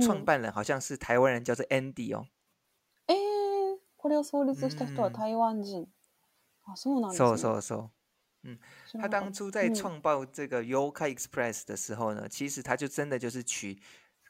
[0.00, 2.26] 创うん办人好像是台湾人，叫做 Andy 哦。
[3.06, 5.88] えー、これを創立した人はうん台湾人。
[6.68, 7.38] あ、そうなんですそうね。
[7.38, 7.90] そうそう。
[8.42, 8.52] 他
[8.86, 13.80] 知らなかった当初在嗯创办这个 Yokai Express 的时候呢，其实他就真的就是取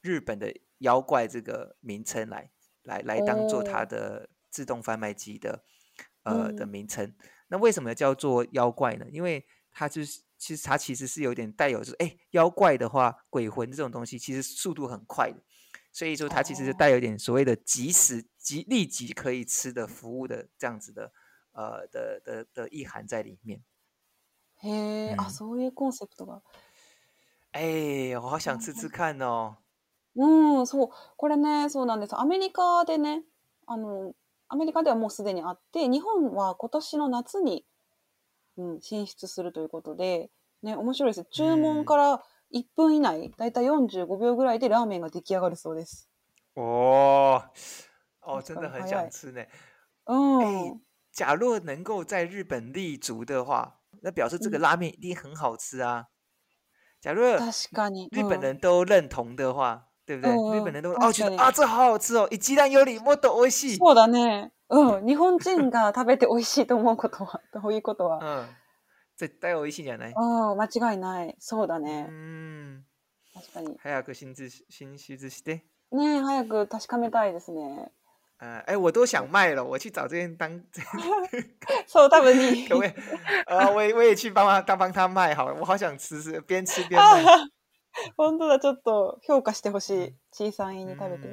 [0.01, 2.51] 日本的妖怪这个名称来
[2.85, 5.63] 来来当做它哦的自动贩卖机的
[6.23, 7.15] 呃的嗯名称。
[7.49, 9.07] 那为什么叫做妖怪呢？
[9.11, 15.43] 因为它就是其实它其实是有点带有就是哎妖怪的话，鬼魂这种东西其实速度很快的，
[15.93, 21.13] 所以说它其实就哦带有点所谓的即时即立即可以吃的服务的这样子的
[21.53, 23.63] 呃的的的意涵在里面。
[24.64, 24.70] へ
[25.12, 26.42] え、あ、うんそういうコンセプトが。
[27.54, 29.58] 哎，我好想吃吃看哦。
[30.16, 30.90] うん、そう。
[31.18, 32.16] これね、そうなんです。
[32.18, 33.24] アメリカでね、
[33.66, 34.14] あの、
[34.50, 37.66] アメリカではもうすでにあって、日本は今年の夏に、
[38.58, 40.30] うん、進出するということで、
[40.62, 41.26] ね、面白いです。
[41.32, 46.10] 注文から1分以内、だいたい45秒ぐらいでラーメンが出来上がるそうです。
[46.56, 47.42] 哦，
[48.22, 49.46] 哦，確真的很想吃呢。
[50.06, 50.82] うん。
[51.14, 56.08] 假若能够在日本立足的话，那表示这个嗯拉面一定很好吃啊。
[57.02, 58.08] 假若確かに。
[58.12, 60.32] 日本うん人都认同的话，对不对？
[60.58, 63.78] 日本人都確かに哦觉得啊，这好好吃哦，一鸡蛋有里もっと美味しい。
[63.78, 64.52] そうだね。
[64.70, 65.06] うん。
[65.06, 68.48] 日本人が食べて美味しいと思うことは、 ということは、嗯，
[69.18, 70.14] 絶対美味しいんじゃない？
[70.16, 71.36] うん、間違いない。
[71.40, 72.04] そうだうね。
[72.04, 72.86] ん、
[73.34, 73.78] 確かに。
[73.80, 75.66] 早く進出進出して。
[75.92, 77.92] ねえ早く確かめたいですね。
[78.41, 80.63] 呃，哎，我都想卖了，我去找这边当，
[81.87, 82.69] そう、多分に。
[82.69, 82.93] 可不可以？
[83.47, 87.25] 呃，我也我也去帮他，当帮他卖好了，我好想吃，是边吃边あ卖。
[87.25, 87.49] あ、
[88.15, 90.15] 本当だ、ちょっと評価してほしい。
[90.31, 91.29] 小さいに食べて。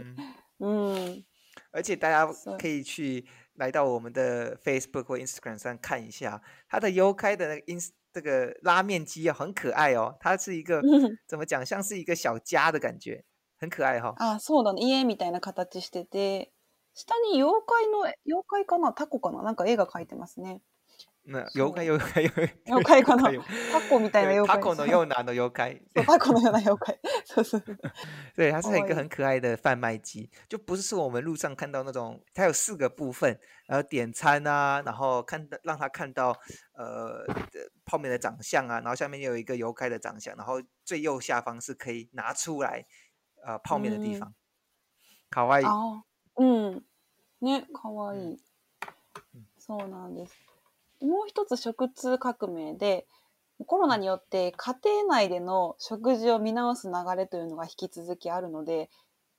[0.59, 1.23] 嗯うん。
[1.71, 10.15] 而且大家是可以去来到我们的 Facebook 或 Instagram 上看一下，它的优开的那个 ins 这个拉面机啊，很可爱哦。
[10.21, 10.81] 它是一个
[11.27, 13.25] 怎么讲，像是一个小家的感觉，
[13.59, 14.15] 很可爱哈、哦。
[14.17, 14.87] あ、そうだね。
[14.87, 16.51] 家みたいな形してて、
[16.97, 20.61] 下に妖怪の、妖怪かなタコかななんか絵が描いてますね。
[21.25, 24.57] 那そう妖怪妖怪妖怪妖怪かな妖タコみたいな对妖怪。
[24.57, 26.99] タコのようなの妖怪， そうタコのような妖怪。
[27.23, 27.63] そうそう。
[28.35, 36.37] 对，它是一可愛い个很可爱的贩卖机，就不是说我们路上看到那种，它有四个部分，然后点餐啊，然后看到让他看到
[36.73, 42.85] 呃的泡面的长相啊，然后下面有一个油开的长相，然后最右下方是可以拿出来
[43.45, 44.33] 呃泡面的地嗯方。
[45.29, 46.03] 卡哇伊，ああ、
[46.38, 46.84] うん。
[47.40, 48.20] ね、かわいい。
[48.20, 48.38] うん
[49.60, 50.34] そうなんです。
[51.02, 53.06] もう一つ食通革命で、
[53.66, 58.88] コロナによって家庭内での食事を見直す流れというのが引き続きあるので、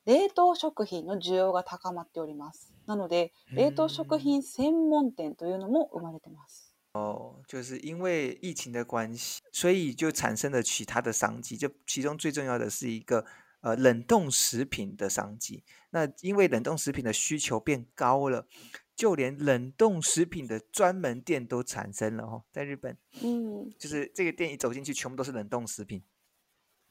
[0.06, 2.72] 冷凍食品の需要が高まっております。
[2.86, 6.76] なので、冷凍食品専門店というのも生まれてます。
[6.94, 11.58] 哦，就是因为疫情的关系，所以就产生了其他的商机。
[11.58, 13.26] 就其中最重要的是一个
[13.61, 15.65] 呃冷冻食品的商机。
[15.91, 18.47] 那因为冷冻食品的需求变高了，
[18.95, 22.45] 就连冷冻食品的专门店都产生了哦。
[22.53, 23.71] 在日本，うん。
[23.79, 26.03] 就是这个店一走进去，全部都是冷冻食品。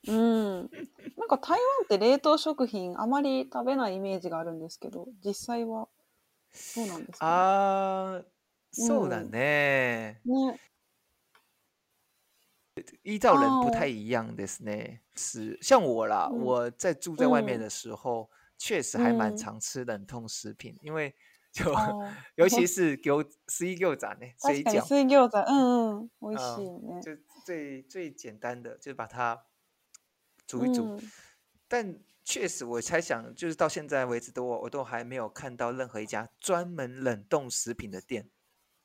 [0.08, 0.70] うん。
[1.16, 5.88] なんか台湾って冷凍食品あまり食べないイメージがあるんですけど、実際は
[6.52, 8.26] そうなんですか啊，
[8.72, 10.20] そうだ嗯ね。
[10.26, 10.60] ね。
[13.04, 15.00] 依照人不哦太一样ですね。
[15.16, 21.14] 是像我啦，嗯我在住在外面嗯的时候，确实还蛮嗯常吃冷冻食品，因为
[21.52, 27.02] 就 あ尤其是牛水餃子呢， 水確かに饺，水餃子、うんうん、美味しいよね。
[27.02, 29.46] 就最最简单的，就是把它
[30.48, 30.84] 煮一煮。
[30.84, 31.12] うん
[31.68, 38.30] 但确实，我猜想，就是到现在为止都我我都还没有看到任何一家专门冷冻食品的店。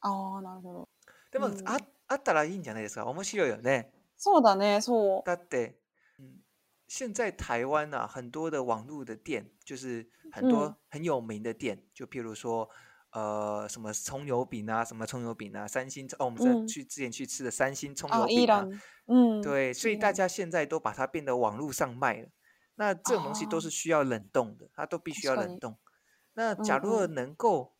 [0.00, 0.88] ああ、なるほど。
[1.30, 3.06] でも、うん ああったらいいんじゃないですか。
[3.06, 3.90] 面白いよね。
[4.16, 5.26] そうだね、そう。
[5.26, 5.74] だって，
[6.18, 6.42] 嗯，
[6.88, 12.68] 现在台湾啊，很多的网络的店，就是很多嗯很有名的店，就譬如说，
[13.12, 19.42] 呃，什么葱油饼啊，什么葱油饼啊，三星哦，我们在嗯去之前去吃的三星葱あ、油イー饼啊ラン。，うん。
[19.42, 22.28] 对，所以イーラン大家现在都把它变得网络上卖了。
[22.74, 25.76] 那这种东西都是需要冷冻的，它都必须要冷冻。
[26.34, 27.71] 那假如能够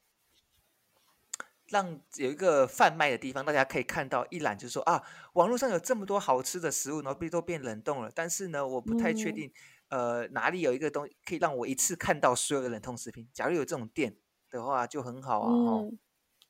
[1.67, 5.03] 让有一个贩卖的地方，大家可以看到一览，就是说啊，
[5.35, 8.11] 网络上有这么多好吃的食物，然后都变冷冻了。
[8.14, 9.53] 但是呢，我不太确定，
[9.88, 13.29] 呃，哪里有一个东西可以让我一次看到所有的冷冻食品。
[13.35, 14.17] 假如有这种店
[14.51, 15.85] 的话，就很好啊。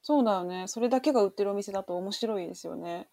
[0.00, 0.68] そうだよね。
[0.68, 3.08] それだけが売ってるお店だと面白いですよね。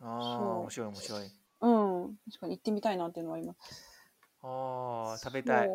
[0.00, 1.30] ああ、面白い面白い。
[1.60, 3.58] うん、確かに行ってみたいなっていうのはあります。
[4.40, 5.68] ああ、食べたい。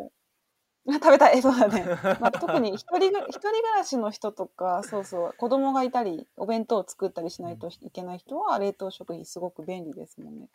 [0.93, 1.93] 食べたい、 そうだね。
[2.19, 10.49] まあ、 特に一人一人暮らしの人とか、そうそう、子供がいたり、お弁当を作ったりしないといけない人は、冷凍食品すごく便利ですもんね。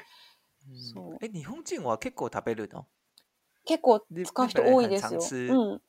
[0.74, 2.88] そうえ、日本人は結構食べるの？
[3.66, 5.36] 結構使う人多いですよ。
[5.48, 5.82] うん。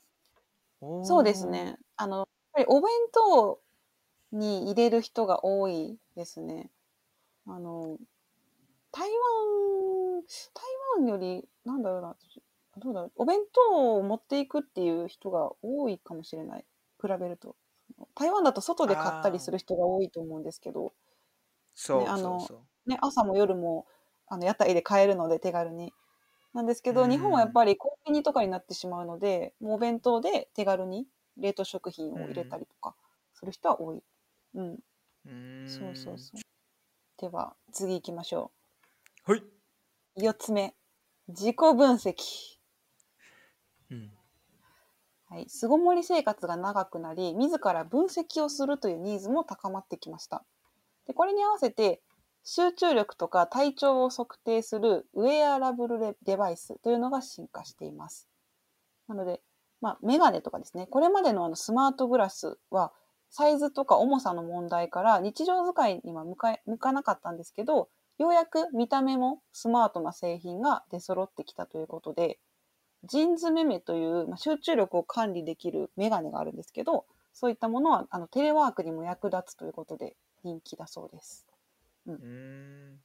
[1.02, 1.76] そうですね。
[1.96, 3.60] あの、やっぱりお弁当
[4.32, 6.70] に入れる人が多いですね。
[7.46, 7.98] あの、
[8.92, 10.22] 台湾、
[10.54, 10.64] 台
[11.00, 12.16] 湾より、なんだろうな、
[12.76, 16.66] どうだろう、お弁当を持っていくっていう人が多いかもしれない。
[17.00, 17.56] 比べると。
[18.14, 20.94] 台湾だと外で買ったりする人が多いと思うんですけど、
[21.74, 22.52] そうね、あの
[22.86, 23.86] ね、朝も夜も
[24.28, 25.92] あの屋台で買えるので手軽に。
[26.54, 31.06] なんですけど、日本はやっぱりコンビニとかになってしまうので、もうお弁当で手軽に
[31.38, 32.96] 冷凍食品を入れたりとか
[33.34, 34.02] する人は多い。
[34.54, 34.78] うん。
[35.26, 36.42] うん、そうそうそう。
[37.18, 38.58] では、次行きましょう。
[39.24, 39.42] はい。
[40.14, 40.76] 4つ目。
[41.26, 42.55] 自己分析。
[43.90, 44.10] うん。
[45.28, 45.48] はい。
[45.48, 50.44] 巣ごもり生活が長くなり、自ら分析をするというニーズも高まってきました。
[51.06, 52.00] で、これに合わせて、
[52.44, 58.28] 集中力とか体調を測定するウェアラブルデバイスというのが進化しています。
[59.08, 59.42] なので、
[59.80, 60.86] まあ、メガネとかですね。
[60.86, 62.92] これまでのあのスマートグラスは、
[63.30, 72.38] サイズとか重さの問題から日常使いには向か向かなかったんですけど、ようやく見た目もスマートな製品が出揃ってきたということで、
[73.04, 81.46] ジンズメメという、まあ、集中力を管理できるメガネがあるんですけど、そういったものはあのテレワークにも役立つということで人気だそうです。
[82.06, 82.96] うん、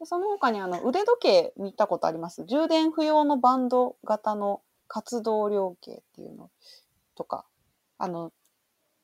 [0.00, 2.44] でその他にあの腕時計見たことあります？
[2.46, 6.50] 充電不要のバンド型の活動量計っていうの
[7.14, 7.44] とか、
[7.98, 8.32] あの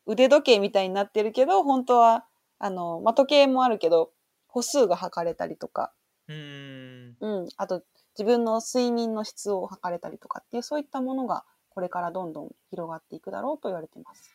[0.06, 2.24] 腕時計みたいになってるけど、本当は、
[2.58, 4.10] あの、まあ、時計もあるけど、
[4.48, 5.92] 歩数が測れたりとか、
[6.26, 7.16] うん。
[7.20, 7.48] うん。
[7.56, 7.82] あと、
[8.19, 14.31] 自分の睡眠の質を測れたりとかっていう、そういったものが、これからどんどん広がっていくだろうと言われています。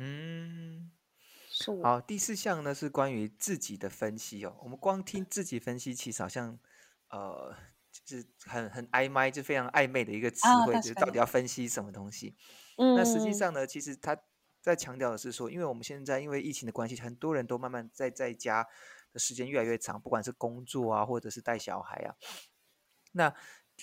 [0.00, 0.90] 嗯，
[1.82, 4.56] 好，第四项呢是关于自己的分析哦。
[4.62, 6.58] 我们光听自己分析，其实好像
[7.10, 7.54] 呃，
[8.04, 12.36] 就是很很暧昧，就非常暧昧的一个词汇，就到底要分析什么东西。
[12.76, 14.16] 嗯，那实际上呢，其实它
[14.60, 18.66] 在强调的是说，因为我们现在因为疫情的关系，很多人都慢慢在在家
[19.12, 22.14] 的时间越来越长，不管是工作啊，或者是带小孩啊，
[23.13, 23.33] 那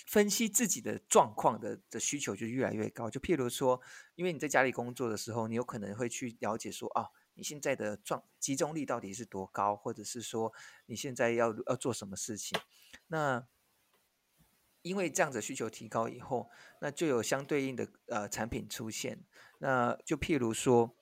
[0.05, 3.09] 分析自己的状况的的需求就越来越高。
[3.09, 3.81] 就譬如说，
[4.15, 10.53] 因为你在家里工作的时候，你有可能会去了解说，啊，你现在的状集中力到底是多高，或者是说
[10.85, 12.57] 你现在要要做什么事情，
[13.07, 13.47] 那。
[14.83, 19.23] 因为这样子需求提高以后，那就有相对应的呃产品出现。
[19.59, 20.95] 那就譬如说，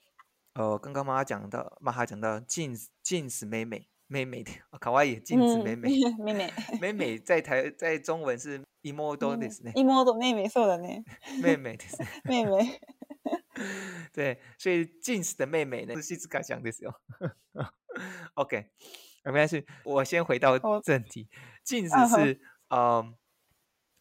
[0.51, 3.45] 呃，刚刚妈妈讲到，妈妈讲到镜子镜子
[4.08, 9.72] 美美美美的卡哇伊镜子美美美美美美在台在中文是妹妹ですね。
[9.74, 11.04] 妹妹妹妹そうだね。
[11.42, 11.98] 妹妹です。
[12.24, 12.80] 妹妹。
[14.12, 16.94] 对，所以镜子的妹妹呢是西子卡讲的时候。
[18.34, 18.66] OK，
[19.24, 21.28] 没关系，我先回到正题。
[21.62, 23.14] 镜子是嗯。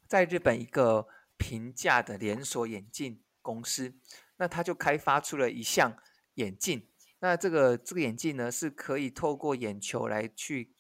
[0.06, 3.96] 在日本一个平价的连锁眼镜公司，
[4.38, 5.98] 那他就开发出了一项
[6.36, 6.88] 眼镜。
[7.21, 10.75] 那这个这个眼镜呢，是可以透过眼球来去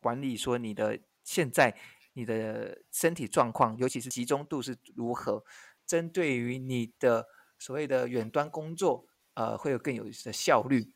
[0.00, 1.76] 管理说你的现在
[2.14, 5.44] 你的身体状况，尤其是集中度是如何，
[5.86, 7.26] 针对于你的
[7.58, 10.92] 所谓的远端工作，呃，会有更有的效率。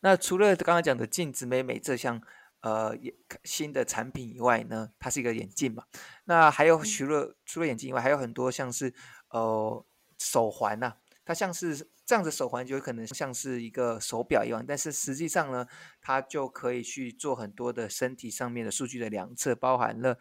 [0.00, 2.22] 那除了刚刚讲的镜子美美这项。
[2.64, 5.84] 呃，眼新的产品以外呢，它是一个眼镜嘛。
[6.24, 8.94] 那还有除了除了眼镜以外，还有很多像是
[9.28, 9.84] 呃
[10.16, 10.94] 手环呐，
[11.26, 15.67] 它像是这样的手环就有可能像是一个手表一样，但是实际上呢，
[16.01, 20.17] 它就可以去做很多的身体上面的数据的量测，包含了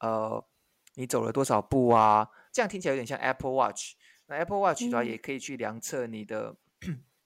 [0.00, 0.44] 呃
[0.94, 3.94] 你走了多少步啊，这样听起来有点像 Apple Watch。
[4.26, 6.56] 那 Apple Watch 的话也可以去量测你的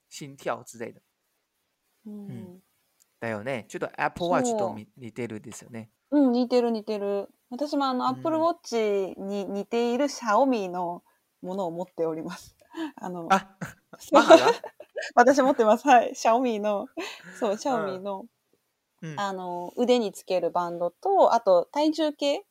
[0.09, 1.01] 心跳之类的。
[2.03, 2.61] 嗯。
[3.19, 3.65] だよね。
[3.67, 5.89] ちょっと Apple Watch と似てるですよね。
[6.11, 7.29] うん、似てる似てる。
[7.49, 11.03] 私もあの、Apple Watch に似ている Xiaomi の
[11.41, 12.55] ものを持っております。
[12.97, 13.57] あの、あ、
[14.12, 14.52] マハが
[15.14, 15.86] 私持ってます。
[15.86, 16.12] はい。
[16.12, 16.88] Xiaomi の、
[17.38, 18.26] そう、Xiaomi の、
[19.02, 22.44] うん、あの、腕につけるバンドと、あと体重計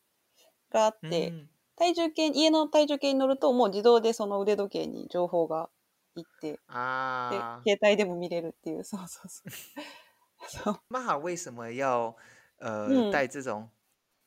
[0.72, 5.70] があって、うん、体重計、家の体重計に乗ると、もう自動でその腕時計に情報が
[6.16, 9.52] いって、で、啊，携帯でも見れるっていう、そうそうそう。
[10.48, 10.80] そう。
[10.90, 12.16] 玛哈为什么要
[12.58, 13.70] 呃嗯带这种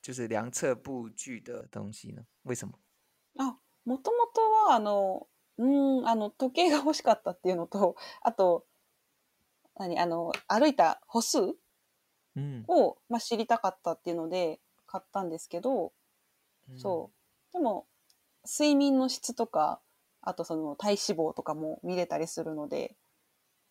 [0.02, 2.24] 就是量测步距的东西呢？
[2.42, 2.74] 为什么？
[3.38, 5.26] あ、もともとは、あの、
[5.58, 8.64] うーん、あの、時計が欲しかったっていうのと、あと、
[9.76, 11.54] 何、あの、歩いた歩数
[12.36, 15.92] 嗯，を、まあ、知りたかったっていうので買ったんですけど、
[16.70, 17.10] 嗯そ
[17.50, 17.52] う。
[17.52, 17.86] でも、
[18.44, 19.80] 睡眠の質とか、
[20.22, 20.98] あとその体脂
[21.30, 22.96] 肪とかも見れたりするので、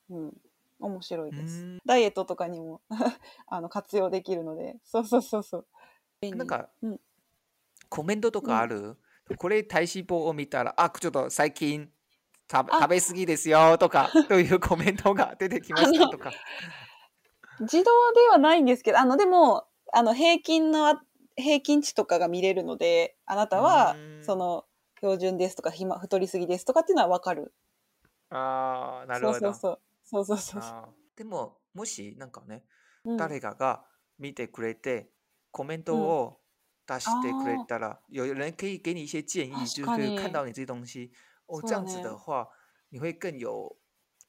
[0.10, 0.34] うん、
[0.80, 1.64] 面白いです。
[1.66, 2.82] 嗯，ダイエットとかにも
[3.48, 6.36] あの活用できるので、そうそうそうそう。
[6.36, 7.00] なんかうん
[7.90, 8.98] コメントとかある？
[9.38, 11.90] これ体脂肪を見たら、あ、ちょっと最近
[12.52, 16.34] 食べあ食べ過ぎですよとかというコメントが出てきましたとか。
[17.60, 21.02] 自動ではないんですけど、あの、でも、あの、平均のあ、
[21.36, 24.66] 平均値とかが見れるので、あなたはその、
[24.98, 27.54] 標準ですとか、ひま太りすぎですとかっていうのはわかる。
[28.30, 29.40] ああ、なるほど。
[29.40, 29.80] そうそうそう。
[30.04, 32.64] そうそうそうでももしなんかね、
[33.06, 33.12] う。
[33.12, 33.84] うん誰かが
[34.20, 35.10] 見てくれて
[35.52, 36.41] コメントを
[36.91, 41.13] 出してくれたら、有人可以给你一些建议，就是可以確かに看到你这些东西。
[41.47, 42.49] 哦，そう这样子ね的话，
[42.91, 43.79] 你会更有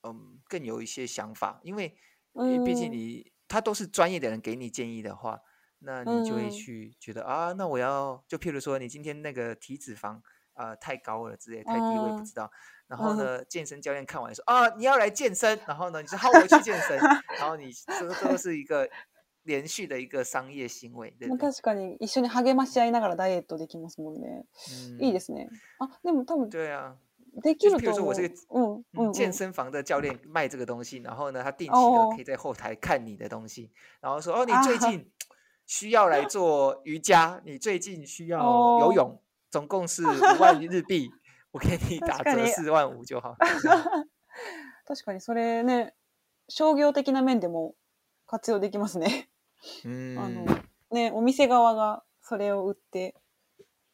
[0.03, 1.97] 嗯更有一些想法，因为
[2.33, 2.91] う因为毕竟ん。
[2.91, 5.39] 你他都是专业的人给你建议的话，
[5.79, 10.15] 那你就会嗯去觉得啊，那我要就譬如说你今天那个体脂肪
[10.53, 12.51] 啊、呃太高了之类，太低我也不嗯知道。
[12.87, 18.89] 然后嗯呢，健身教练看完说啊，你要来健身，然后呢，你说好， 我去健身，然后你这这都是一个
[19.43, 21.51] 连续的一个商业行为，对まあ不对？
[21.51, 24.45] 確かに一緒に励まし合いながらダイエットできますもんね。
[24.99, 25.49] いいで嗯，すね。
[25.79, 26.95] あ、でも多分对啊，
[27.41, 28.37] でき就是ると思譬如说我这个う。
[28.49, 29.33] うん、うん、嗯，健うん。
[29.33, 33.71] 身房的教练卖这个东西，然后呢，他定期的哦可以在后台看你的东西，
[34.01, 35.09] 然后说哦，你啊最近
[35.65, 41.09] 需要来做瑜伽，你最近需要游哦泳， 总共是五万日币，
[41.51, 42.41] 我给你打確かに。
[42.41, 43.35] 折四万五就好。
[43.61, 44.07] 这样
[44.85, 45.93] 確かにそれね、
[46.49, 47.75] 商業的な面でも
[48.25, 49.29] 活用できますね。
[49.84, 53.14] あの、嗯ね、お店側がそれを売って、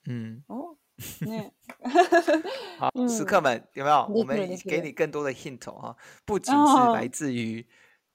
[0.06, 0.76] 嗯，お
[1.26, 1.52] ね。
[2.78, 4.06] 好，嗯食客们有没有？
[4.08, 4.80] 我们给。
[4.80, 7.66] 你更多的 hint 哦，不仅是あ来自于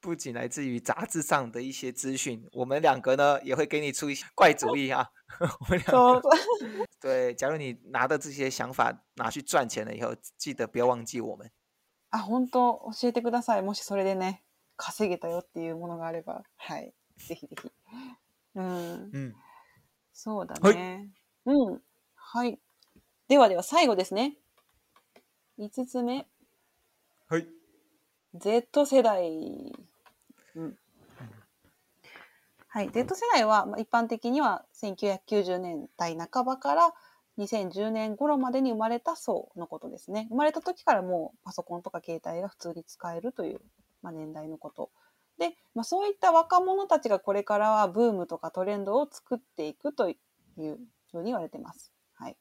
[0.01, 5.09] 不仅来自于杂志上的一些资讯，我们两个呢也会给你出一些怪主意啊。
[5.39, 6.21] 我们两个
[6.99, 11.49] 对，假如你拿的这些想法拿去赚钱了以后，记得不要忘记我们。
[12.09, 13.61] あ、本当教えてください。
[13.61, 14.43] もしそれでね、
[14.75, 16.43] 稼げたよっていうものがあれば。
[16.57, 16.93] はい。
[17.27, 17.71] ぜひぜひ。
[18.55, 19.11] うん。
[19.13, 19.33] 嗯，
[20.13, 21.09] そうだはいね。
[21.45, 21.81] うん。
[22.15, 22.59] はい。
[23.27, 24.37] ではでは最後ですね。
[25.57, 26.27] 5つ目。
[27.29, 27.47] 嘿
[28.35, 29.71] ，Z 世代。
[30.55, 30.77] うん。
[32.67, 32.91] はい。
[32.91, 36.93] Z 世代は、まあ、一般的には1990年代半ばから
[37.37, 40.27] 2010年頃までに生まれた層のことですね。
[40.29, 43.61] 生まれた時からもうパソコンとか携帯が普通に使えるという、
[44.01, 44.91] まあ、年代のこと。
[45.37, 50.17] で、まあ、そういった若者たちがこれからはブームとかトレンドを作っていくとい
[50.57, 50.79] う
[51.11, 51.91] ふうに言われてます。
[52.15, 52.37] はい。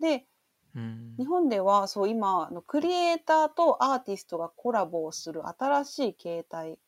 [0.00, 0.26] で、
[0.74, 6.78] 嗯日本ではそう今あのクリエイターとアーティストがコラボをする新しい形態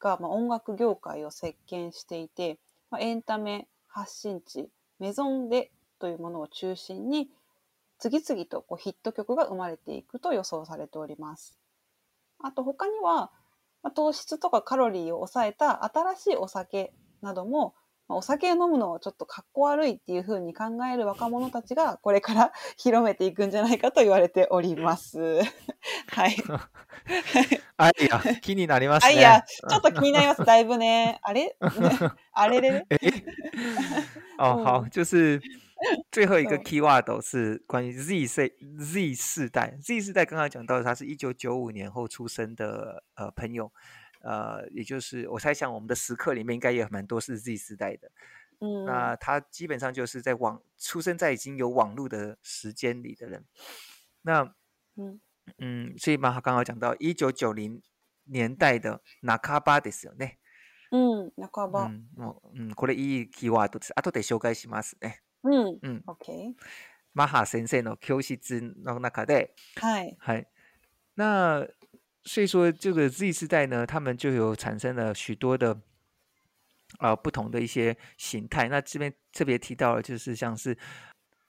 [0.00, 2.58] が、まあ、音楽業界を席巻していて、
[2.90, 7.28] まあ、エンタメ発信地メゾンデというものを中心に
[7.98, 11.58] 次々とこうヒット曲が生まれていくと予想されております。
[12.42, 13.30] あと他には、
[13.86, 17.74] まあ、糖質とかカロリーを抑えた新しいお酒なども、
[18.08, 25.18] まあお酒を飲むのはちょっとかっこ悪いっていうふうに考える若者たちがこれから 広めていくんじゃないかと言われております。
[26.10, 26.36] はい。
[27.76, 30.44] 哎呀，気になりますあ、いやね。、ちょっと気になります。
[30.44, 31.20] だいぶね。
[31.22, 31.56] あれ？
[32.34, 32.86] あれれれ？
[34.38, 35.40] 哦，好，嗯就是
[36.11, 39.77] 最后一个嗯 keyword 是关于 Z 世 Z 世代。
[39.81, 43.71] Z 世代刚刚讲到，他是一九九五年后出生的呃朋友，
[44.21, 48.11] 呃，也就是我猜想我们的时刻里面应该也有蛮多是 Z 世代的。
[48.59, 48.85] うん。
[48.85, 53.45] 那他基本上就是在网出生在已经有网络的时间里的人。
[54.21, 54.53] 那
[54.95, 55.21] うん。
[55.57, 57.81] 嗯，所以嘛，他刚刚讲到一九九零
[58.25, 60.37] 年代的ナカバですよね。
[60.91, 61.31] うん。
[61.51, 61.87] 半うば。
[61.87, 63.93] ん、もう、うん、これいいキーワードです。
[63.95, 65.23] 後で紹介しますね。
[65.46, 65.78] うん。
[65.82, 66.54] うん、OK。
[67.14, 70.16] マハ先生の教室の中で，はい。
[70.20, 70.46] 嗨，
[71.14, 71.66] 那
[72.24, 75.80] 所以说这个 Z 世代呢，他们就有产生了许多的
[76.98, 78.68] 呃不同的一些形态。
[78.68, 80.76] 那这边特别提到了，就是像是，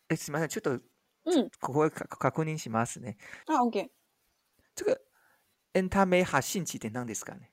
[0.07, 0.79] 哎，すみません、ちょっと
[1.25, 1.49] うん。
[1.59, 3.17] ここか確認しますね。
[3.47, 3.89] あ、OK。
[4.75, 5.01] 这个
[5.73, 7.51] エンタメ発信地って何ですかね？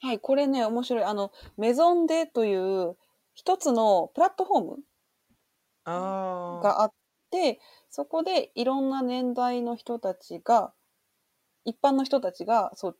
[0.00, 0.18] はい。
[0.18, 1.04] これね、面白い。
[1.04, 2.96] あの、メゾンデという
[3.34, 4.78] 一つのプラットフォーム
[5.86, 6.92] 哦，があっ
[7.30, 7.60] て、
[7.90, 10.72] そこでいろんな年代の人たちが、
[11.64, 12.96] 一般の人たちがそう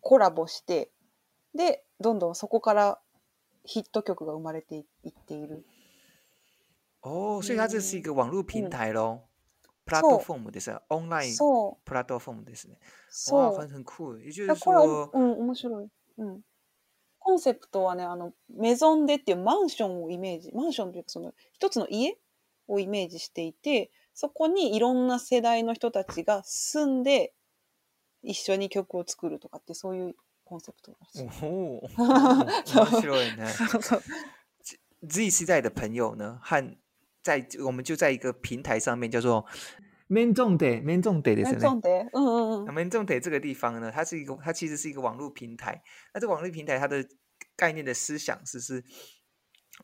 [0.00, 0.90] コラボして、
[1.54, 2.98] で、どんどんそこから
[3.64, 4.80] ヒット曲が生まれてい
[5.10, 5.64] っている。
[7.02, 9.20] 哦，所以它这是一个网络平嗯台咯
[9.88, 12.78] そう，platform ですよ，online そう、platform ですね。
[13.32, 13.56] 哇，そう。
[13.56, 14.18] 很很酷。
[14.20, 15.88] 也就是だから、说，うん、面白い。
[16.18, 16.40] うん。
[17.30, 22.16] コンセプトはね、あの、メゾンデっていうマンションをイメージ、マンションというかその一つの家
[22.66, 27.32] をイメージしていて、そこにいろんな世代の人たちが住んで
[28.22, 30.14] 一緒に曲を作るとかってそういう
[30.44, 31.28] コンセプトらしい。
[31.28, 31.80] 哦，
[32.66, 33.46] そう面白いね。
[33.46, 34.02] そうそう。
[35.06, 36.76] Z 世代的朋友呢，和
[37.22, 39.46] 在我们就在一个平台上面叫做
[40.08, 41.60] “man 重得 man 重得”的メ是呢。
[41.60, 42.74] ゾンデうんうんうん。
[42.74, 45.82] man 重得这个地方呢，它是一个，它其实是一个网络平台。
[46.12, 47.02] 那这网络平台它的
[47.60, 48.82] 概念的思想是是，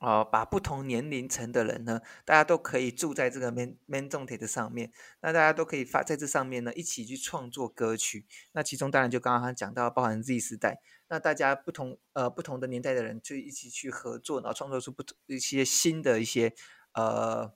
[0.00, 4.90] 呃，把不同年龄层的人呢，大家都可以住在这个 man man 重得的上面。
[5.20, 8.24] 那大家都可以发在这上面呢，一起去创作歌曲。
[8.52, 16.54] 那其中当然就刚刚他讲到，包含 Z 时代，那大家不同呃不同的年代的人就一起去合作，然后创作出不同一些新的一些
[16.94, 17.52] 呃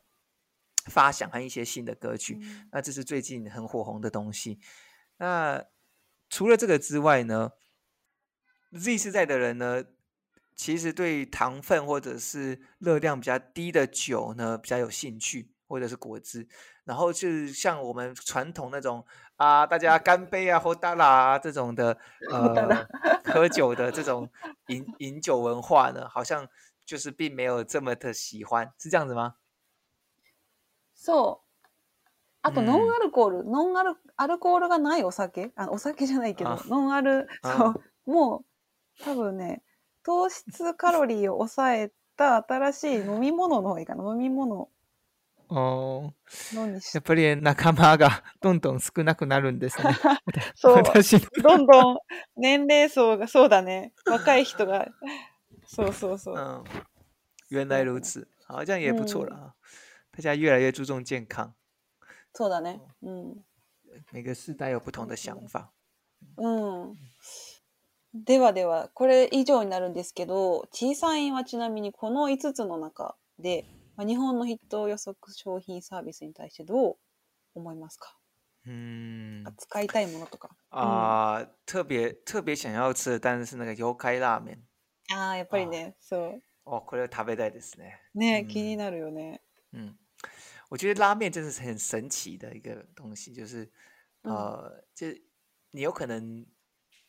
[0.84, 2.38] 发想和一些新的歌曲。
[2.72, 4.60] 那这是最近很火红的东西。
[5.16, 5.64] 那
[6.28, 7.52] 除了这个之外呢
[8.72, 9.84] ，Z 世代的人呢，
[10.59, 16.47] 其实对糖分或者是热量比较低的酒呢比较有兴趣，或者是果汁。
[16.85, 19.05] 然后就是像我们传统那种
[19.37, 21.97] 啊，大家干杯啊、喝大啦啊这种的
[22.29, 22.87] 呃
[23.25, 24.29] 喝酒的这种
[24.67, 26.47] 饮饮酒文化呢，好像
[26.85, 29.35] 就是并没有这么的喜欢，是这样子吗？
[30.95, 31.45] そう。
[32.43, 38.45] あと、うんノンアルコール、ノンアル、アルコールがないお酒、あお酒じゃないけどあ、ノンアル、あそう、も
[38.99, 39.63] う、多分ね、
[40.04, 44.04] 糖質カロリーを抑えた新しい飲み物の方がいいかな。
[44.12, 44.68] 飲み物
[45.52, 46.12] 哦，
[46.54, 49.96] のにしやっぱり仲間が どんどん少なくなるんですね。
[50.54, 50.82] そう、
[51.42, 51.98] どんどん
[52.36, 53.92] 年齢層が、そうだね。
[54.06, 54.86] 若い人が、
[55.66, 56.36] そうそうそう。
[56.36, 56.64] 嗯，
[57.50, 59.54] 原来如此，好，这样也不错了啊。
[60.12, 61.52] 大家越来越注重健康，
[62.32, 62.80] そうだね。
[63.02, 63.44] うん。
[64.12, 65.72] 每个世代有不同的想法。
[66.36, 66.96] うん。
[68.12, 73.64] ではでは、これ以上になるんですけど、小さいはちなみにこの5つの中で、
[73.96, 76.96] まあ、日本のヒット予測商品サービスに対してどう
[77.54, 78.16] 思いますか？
[78.66, 80.50] 嗯使いたいものとか。
[80.70, 84.60] 啊、特别特别想要吃的，但是是那个油开拉面
[85.12, 86.42] ああ、やっぱりね、そう。
[86.64, 88.00] 哦，これは食べたいですね。
[88.14, 89.40] ね、うん気になるよね。
[89.72, 89.96] 嗯，
[90.68, 93.70] 我觉得拉面真的是很神奇的一个东西，就是
[94.22, 95.22] 嗯呃，就是
[95.70, 96.44] 你有可能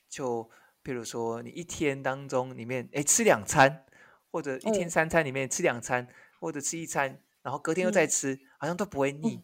[0.09, 0.49] 就，
[0.83, 3.85] 比如说你一天当中里面，哎，吃两餐，
[4.31, 6.07] 或者一天嗯三餐里面吃两餐，
[6.39, 9.43] 或者吃一餐，然后隔天又再吃，好像都不会腻。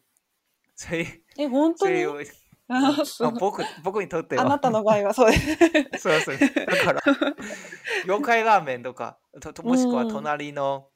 [0.76, 1.90] 所以，え、本当？
[1.90, 2.06] に
[2.70, 6.00] あ僕僕にとってはあなたの場合はそうです。
[6.00, 6.38] そうそう。
[6.38, 7.02] だから、
[8.04, 10.90] 妖怪ラーメンとか、とともしくはうん隣の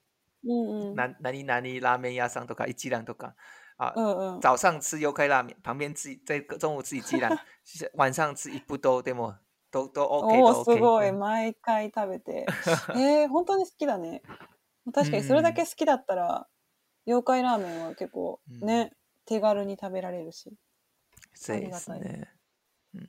[0.43, 0.95] うんうん。
[0.95, 3.35] な何々ラーメン屋さんとか一蘭とか、
[3.77, 4.41] 啊，うんうん。
[4.41, 9.39] 早上吃油开拉面，旁边吃在中午吃一鸡蛋，是晚上吃一不都对吗？
[9.70, 10.78] 都都 OK 都おお、す OK。
[10.78, 11.09] ごい。
[11.09, 12.46] うん毎回食べて。
[12.94, 14.22] えー、本当に好きだね。
[14.94, 16.46] 確かにそれだけ好きだったら、
[17.07, 18.92] 妖怪ラーメンは結構うんね、
[19.24, 20.52] 手軽に食べられるし。
[21.34, 22.26] 这也ありがたい是呢。
[22.94, 23.09] 嗯，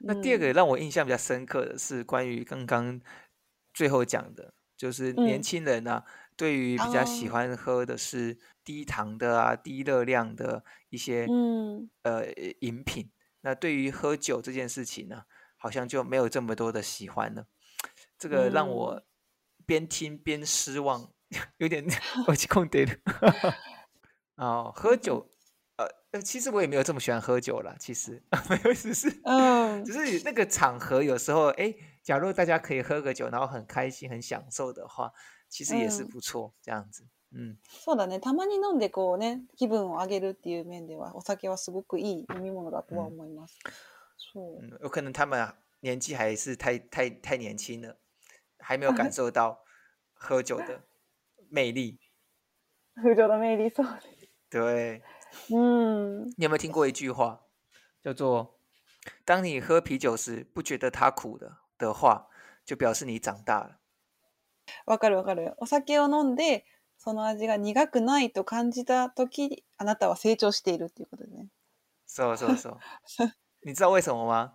[0.00, 3.00] 那うん第二个让我印象比较深刻的是关于刚刚
[3.72, 6.04] 最后讲的，就是年嗯轻人啊，
[6.36, 11.88] 对于比较喜哦欢喝的是低糖的啊、低热量的一些うん。
[12.02, 12.26] 呃
[12.60, 13.10] 饮品。
[13.42, 15.24] 那对于喝酒这件事情呢，
[15.58, 17.46] 好像就没有这么多的喜欢了。
[18.18, 19.02] 这个让我
[19.66, 21.10] 边听边失望，
[21.58, 21.84] 有点
[22.26, 22.94] 我去空点了。
[24.36, 25.30] 哦，喝酒，
[25.76, 29.92] 呃呃，其实我也没有这么喜欢喝酒啦，其实 没有，只是うん只。
[29.92, 35.12] 是那个场合有时候，哎，假如大家可以喝个酒，然后很开心、很享受的话，
[35.48, 37.06] 其实也是嗯不错，这样子。
[37.36, 38.20] 嗯そうだね。
[38.20, 43.58] たまに飲んでこうね、気分を上げるっていう面では、お酒はすごくいい飲み物だとは思います。
[43.64, 43.70] そ
[44.34, 44.62] う。
[44.62, 47.96] 嗯，有可能他们啊年纪还是太太太年轻了，
[48.58, 49.64] 还没有感 受到
[50.14, 50.82] 喝酒的
[51.50, 51.98] 魅力。
[52.96, 54.28] フードのメリーそうです。
[54.50, 55.02] 对，
[55.50, 56.24] うん。
[56.36, 57.40] 你有没有听过一句话，
[58.02, 58.54] 叫做“
[59.24, 62.28] 当你喝啤酒时不觉得它苦的的话，
[62.64, 63.78] 就表示你长大了
[64.86, 65.54] わかるわかる。
[65.58, 66.64] お酒を飲んで、
[66.96, 71.48] その味が苦くないと感じたとき、あなたは成長しているっていうことでね。”。
[72.06, 72.78] 说说说，
[73.61, 74.53] 你知道为什么吗？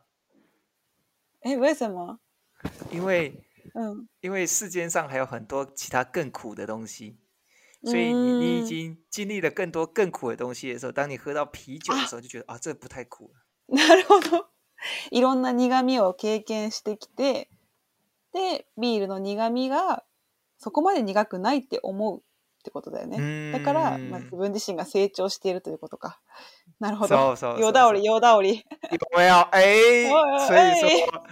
[1.43, 2.19] え、为什么？
[2.91, 3.45] 因为
[3.75, 4.07] うん。
[4.21, 7.19] 因为世间上还有很多其他更苦的东西，
[7.83, 13.45] 所以你你已嗯经经历了更多更苦的东西的时候，当你喝到啤酒的时候，就觉得啊，这不太苦了。
[13.77, 14.47] なるほど。
[15.11, 17.49] いろんな苦味を経験してきて、
[18.33, 20.05] で、ビールの苦味が
[20.59, 22.23] そこまで苦くないって思うっ
[22.65, 23.53] てことだよね。
[23.53, 26.21] だから、まあ、自嗯，分自身が成長しているということか。
[26.80, 27.16] なるほど。
[27.16, 28.16] そうそう有道理、そうそう。
[28.16, 28.66] 有道理。
[28.92, 29.36] 有没有？
[29.52, 31.24] 哎，哦所以哎说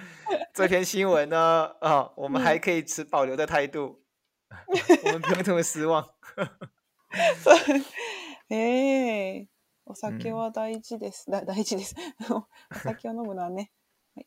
[0.53, 4.01] 这篇新闻呢，啊，我们还嗯可以持保留的态度，
[5.05, 6.03] 我们不用这么失望。
[7.43, 7.83] そう
[8.49, 9.47] ええ
[9.85, 9.95] おうん。
[9.95, 11.31] 酒は大事です。
[11.31, 11.95] だ大事です。
[12.29, 12.45] お
[12.79, 13.71] 酒を飲むのはね、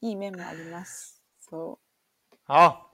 [0.01, 1.23] いい面もあります。
[1.51, 1.79] そ
[2.49, 2.93] 好，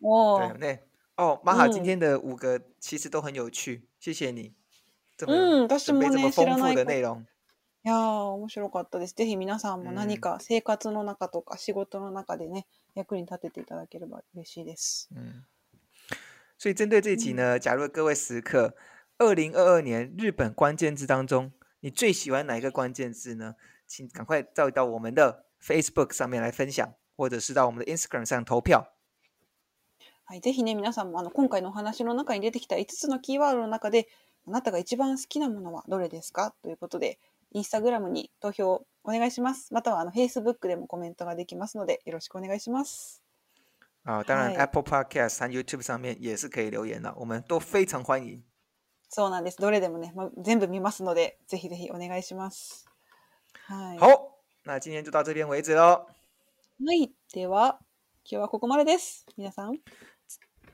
[0.00, 0.06] う。
[0.08, 0.80] お对，ー那
[1.22, 1.84] 哦，玛哈今うん。
[1.84, 4.54] 天的五个其实都很有趣，谢谢你
[5.18, 6.84] 这么うん、私准备这么もね、知ら丰富ないこと。
[6.84, 7.26] 的内容。
[7.85, 9.13] いやー、面白かったです。
[9.13, 12.65] ぜひ皆さんも何嗯か生活の中とか仕事の中でね、
[12.95, 15.07] 役に立てていただければ嬉しいです。
[15.15, 15.43] 嗯，
[16.57, 17.37] 所以针对这一集うん。
[17.37, 18.73] 呢，假如各位食客，
[19.19, 23.55] 二零二二年日本关键字当中，你最喜欢哪一个关键字呢？
[23.85, 28.87] 请赶快到到我们的 Facebook 上面来分享，或者是到我们的 Instagram 上投票。
[30.23, 34.07] はい、ぜひね、皆さんもあの今回のお話の中に出てきた5つのキーワードの中で、
[34.47, 36.55] あなたが一番好きなものはどれですか？
[36.63, 37.19] ということで、
[37.55, 39.73] インスタグラムに投票お願いします。
[39.73, 43.23] またはあの Facebook でもコメントができますので、よろしくお願いします。
[44.03, 44.57] 啊，当然はい。
[44.57, 48.41] Apple Podcast 和 YouTube 上面也是可以留言的，我们都非常欢迎。
[49.07, 49.57] そうなんです。
[49.57, 52.85] どれでもね、ま全部見ますので、ぜひぜひお願いします。
[53.67, 53.99] はい。
[53.99, 56.07] 好，那今天就到这边为止喽。
[56.85, 57.09] はい。
[57.33, 57.79] では、
[58.25, 59.25] 今日はここまでです。
[59.37, 59.79] 皆さん。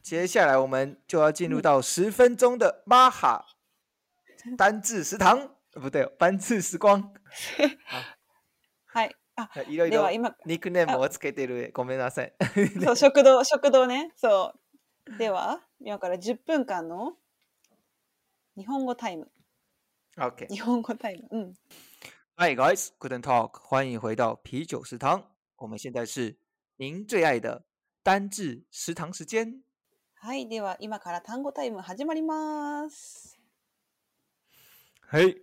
[0.01, 3.45] 接下来我们就要进入嗯到十分钟的玛哈
[4.57, 7.01] 单字食堂，呃不对，班次时光。
[7.87, 8.17] 啊，
[8.87, 9.15] はい。
[9.35, 11.71] あ、いろいろでは今、ニックネームあ、をつけてる。
[11.73, 12.33] ごめんなさい。
[12.83, 14.11] そう、食堂、食堂ね。
[14.15, 14.53] そ
[15.07, 15.17] う。
[15.17, 17.17] では、今から10分間の
[18.57, 19.31] 日本語タイム。
[20.17, 21.27] OK，日本語タイム。
[21.31, 21.53] うん。
[22.37, 25.31] Hi guys, Guten Talk，欢迎回到啤酒食堂。
[25.55, 26.37] 我们现在是
[26.77, 27.65] 您最爱的
[28.03, 29.63] 单字食堂时间。
[30.15, 30.47] はい。
[30.47, 33.39] では、今から単語タイム始まります。
[35.09, 35.41] 嘿，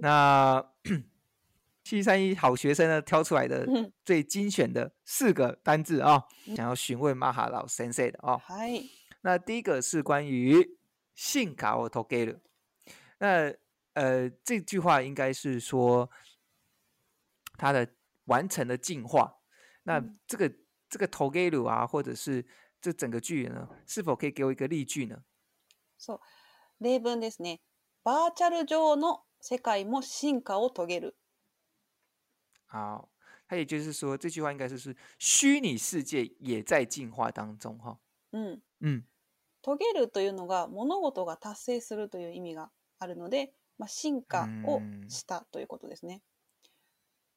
[0.00, 0.64] 那
[1.84, 3.92] 七三一好学生呢挑出来的うん。
[4.04, 6.24] 最精选的四个单字啊，
[6.56, 8.36] 想要询问玛哈老先生的哦。
[8.44, 8.90] はい。
[9.22, 10.78] 那第一个是关于
[11.14, 12.40] 性卡我投给了，
[13.18, 13.54] 那
[13.94, 16.10] 呃这句话应该是说
[17.56, 17.88] 它的
[18.24, 19.38] 完成了进化。
[19.84, 20.18] 那うん。
[20.26, 20.52] 这个
[20.88, 22.44] 这个投给了啊，或者是
[22.80, 25.22] 这整个句呢，是否可以给我一个例句呢？
[25.98, 26.20] そう。
[26.78, 27.60] 例文ですね。
[28.04, 31.17] バーチャル上の 世界も進化を遂げる。
[32.67, 33.09] 好，
[33.47, 37.99] 它也就是说这句话应该是是虚拟世界也在进化当中哈。
[38.31, 38.61] うん。
[38.79, 39.03] 嗯
[39.63, 46.23] 遂げるというのが物事が達成するという意味があるので、まあ、進化を嗯したということですね。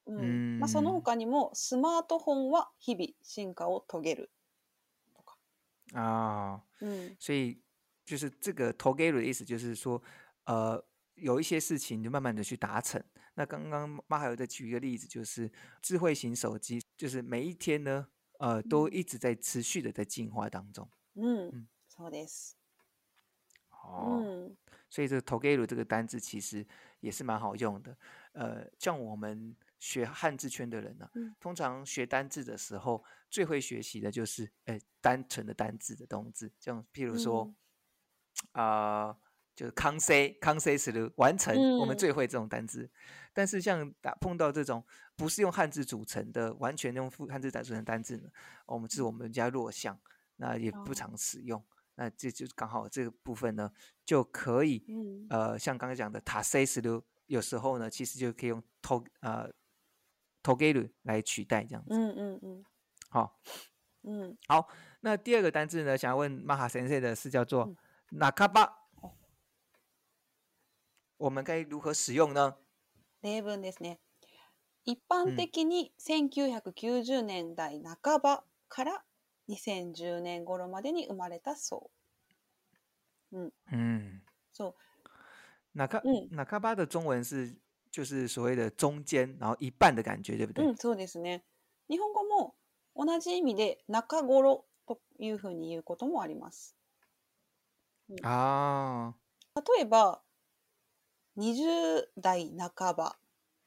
[0.06, 4.30] う嗯んまあ、その他にもスマートフォンは日々進化を遂げる
[5.14, 5.36] とか。
[5.92, 7.60] 啊，うん所以
[8.06, 10.00] 就是这个投给的意思，就是说，
[10.44, 10.82] 呃，
[11.15, 13.03] 有一些事情就慢慢的去达成。
[13.35, 15.51] 那刚刚妈还有再举一个例子，就是
[15.81, 18.07] 智慧型手机，就是每一天呢，
[18.39, 20.89] 呃，都一直在持续的在进化当中。
[21.15, 22.53] うんうんそうです。
[23.69, 24.57] 哦，うん
[24.89, 26.65] 所以这个 t o g e r 这个单字其实
[26.99, 27.97] 也是蛮好用的。
[28.33, 37.43] 呃，像我们学汉字圈的人呢、嗯通常学单字的时候，最会学习的就是呃单纯的单字的动字，像譬如说
[38.53, 39.17] 嗯啊、
[39.55, 42.89] 就是康 C 康 C 是的完成，我们嗯最会这种单字。
[43.33, 44.83] 但是像打碰到这种
[45.15, 48.29] 不是用汉字组成的，完全用复汉字组成的单字呢，
[48.65, 49.99] 我们是我们家弱项，
[50.37, 51.63] 那也不哦常使用。
[51.95, 53.71] 那这就刚好这个部分呢，
[54.05, 59.51] 就可以うん呃，像刚才讲的塔 C 十六，有时候呢，其实就可以用 to 呃
[60.41, 61.93] togeru 来取代这样子。
[61.93, 62.65] うんうんうん
[63.09, 63.39] 好，
[64.03, 64.69] うん好，
[65.01, 67.65] 那第二个单字呢，想要问马哈先生的是叫做
[68.11, 68.71] 嗯 nakaba，
[71.16, 72.56] 我们该如何使用呢？
[73.22, 73.98] 例文ですね。
[74.84, 79.04] 一うん般的に1990年代半ばから
[79.48, 81.90] 2010年頃までに生まれたそ
[83.32, 83.50] う。
[83.72, 84.20] 嗯，
[84.52, 84.74] そう。
[85.72, 87.56] 那卡嗯那卡巴的中文是
[87.90, 90.64] 就是所谓的中间，然后一半的感觉，对不对？
[90.64, 91.44] うん、そうですね。
[91.88, 92.54] 日本語も
[92.94, 96.76] 同じ意味で中頃というふうに言うこともあります。
[98.22, 99.14] 啊，
[99.54, 100.22] 例えば、
[101.36, 103.16] 20代半ば、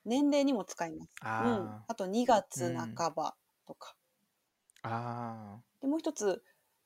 [0.06, 1.12] 年齢にも使います。
[1.22, 3.96] うん、啊あと2月半ばとか。
[4.84, 6.44] 啊，でもう一つ、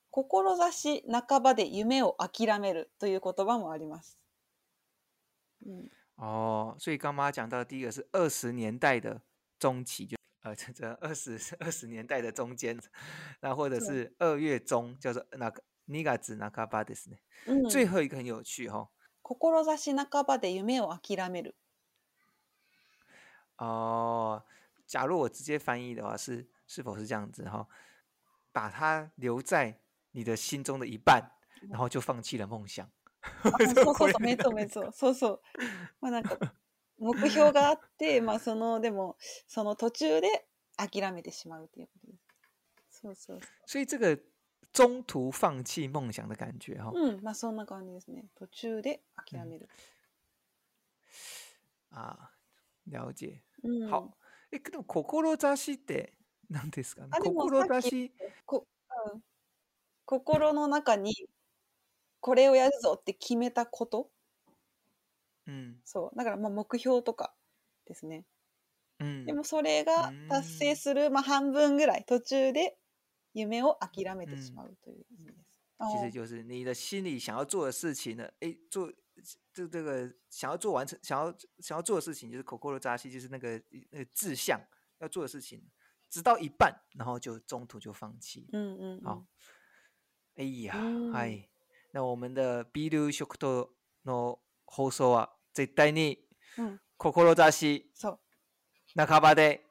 [0.10, 4.18] 志半ばで夢を諦めるという言葉もあります。
[5.66, 9.22] 嗯，哦，所以刚妈讲到的第一个是二十年代的
[9.60, 12.80] 中期，就呃这这二十二十年代的中间，
[13.42, 17.20] 那或者对是二月中，叫做那个尼嘎子那卡巴ですね。
[17.46, 18.90] 嗯最后一个很有趣哈、
[19.36, 21.56] 志半ばで夢を諦める。
[23.58, 24.44] 哦，
[24.88, 27.68] 假如我直接翻译的话，是是否是这样子哈、
[28.52, 29.80] 把它留在
[30.12, 31.32] 你的心中的一半，
[31.70, 32.90] 然后就放弃了梦想。
[33.44, 34.92] あ そうそうそう、めっそうめっそう。
[34.92, 35.42] そうそう。
[36.00, 36.38] まあなんか、
[36.98, 39.16] 目標があって、 まあその、でも、
[39.48, 43.02] その途中で諦めてしまうということです。
[43.02, 44.20] そうそうそ所以这个
[44.74, 47.18] 中途放弃梦想的感觉哈、う。
[47.18, 48.26] ん、まあそんな感じですね。
[48.36, 49.68] 途中で諦める。
[51.92, 52.32] 啊，
[52.88, 53.44] 了解。
[53.64, 53.90] うん。
[53.90, 54.12] 好，
[54.52, 56.14] え、でも志って
[56.50, 57.10] 何ですかね。
[57.12, 58.14] あでも志
[58.46, 58.66] こ
[59.14, 59.22] うん
[60.06, 61.14] 心の中に、
[62.20, 64.12] これをやるぞって決めたこと。
[65.48, 66.18] うんそう。
[66.18, 67.34] だから、まあ目標とか
[67.86, 68.26] ですね。
[69.00, 72.78] うんでもそれが達成する、まあ、半分ぐらい途中で
[73.35, 75.47] 夢を諦めてしまうという意味です。
[75.79, 78.91] 其实就是你的心里想要做的事情呢，诶，做
[79.53, 84.59] 这这个想要做完成想要想要做的事情，就是 Coco 扎西，就是那个那个志向
[84.99, 85.62] 要做的事情，
[86.09, 88.49] 直到一半，然后就中途就放弃。
[88.53, 89.27] うんうんうん好
[90.37, 91.49] 哎呀，嗯はい。
[91.93, 93.69] 那我们的ビール食堂
[94.05, 96.27] の放送は絶対に
[96.59, 98.19] うん、志そう
[98.97, 99.62] 半ばで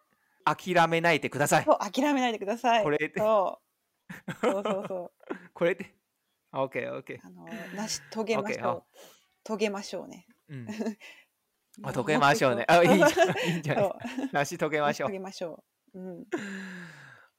[0.55, 1.73] 諦めないでくださいそ。
[1.73, 2.83] う諦めないでください。
[2.83, 3.61] これでそ
[4.09, 5.13] うそうそうそう
[5.55, 5.95] これで。
[6.53, 7.19] OK OK。
[7.23, 7.45] あの
[7.75, 8.99] なし遂げましょう。
[9.45, 10.27] 遂げましょうね。
[10.49, 10.67] うん。
[11.85, 12.65] あ、遂げましょうね。
[12.69, 13.51] あ、いいじゃん。
[13.51, 13.97] いいんじゃ
[14.33, 15.19] なし遂げましょ遂う。
[15.19, 15.99] げましょう。
[15.99, 16.27] うん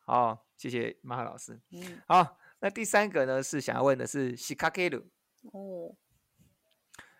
[0.06, 1.60] 好，谢谢马哈老师。
[1.72, 5.06] うん好，那第三个呢是想要问的是西卡给鲁。
[5.52, 5.96] おー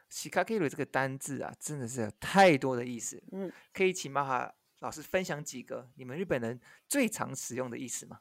[0.10, 3.22] 西卡给鲁这个单字啊，真的是有太多的意思。
[3.32, 6.60] うん可以请马哈老师分享几个你们日本人
[6.90, 8.20] 最常使用的意思吗？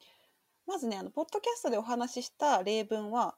[0.66, 3.36] まずね、あの、ポッドキャストでお話しした例文は、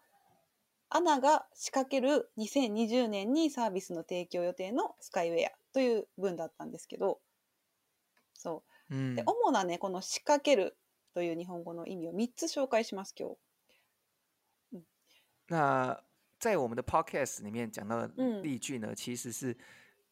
[0.90, 7.20] アナが仕掛ける2020年にサービスの提供予定のスカイウェアという文だったんですけど、
[8.34, 8.94] そう。
[8.94, 10.76] 嗯で、主なね、この仕掛ける
[11.14, 14.82] という日本語の意味を3つ紹介します、今日。
[15.46, 16.02] 那
[16.38, 19.56] 在我们的 podcast 里面讲到的嗯例句呢，其实是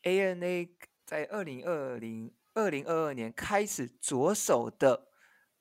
[0.05, 0.71] ANA
[1.05, 5.09] 在二零二零二零二二年开始着手的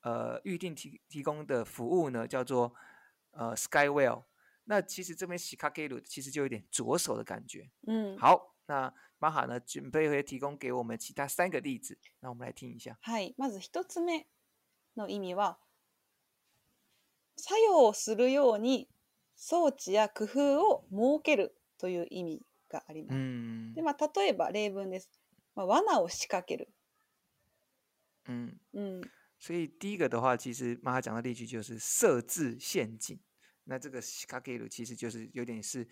[0.01, 2.73] 呃预定提提供的服务呢，叫做
[3.31, 4.25] 呃 Skywell。
[4.65, 7.71] 那其实这边 s h i k a g e r u 其实就有点着手的感觉。
[7.87, 8.17] うん。
[8.19, 12.97] 好，那马哈呢准备会提供给我们其他三个例子，那我们来听一下。
[13.01, 13.33] はい。
[13.37, 14.27] まず1つ目
[14.95, 15.57] の意味は、
[17.35, 18.87] 作用するように
[19.35, 23.15] 装置や工夫を設けるという意味があります。
[23.17, 25.09] 嗯で、まあ、例えば例文です。
[25.55, 26.67] まあ、罠を仕掛ける。
[28.26, 29.10] 嗯，うん。
[29.38, 33.18] 所以第一个的话，其实马哈讲的例句就是设置陷阱。
[33.64, 35.86] 那这个 s h i k a g e r u 其实就是有点是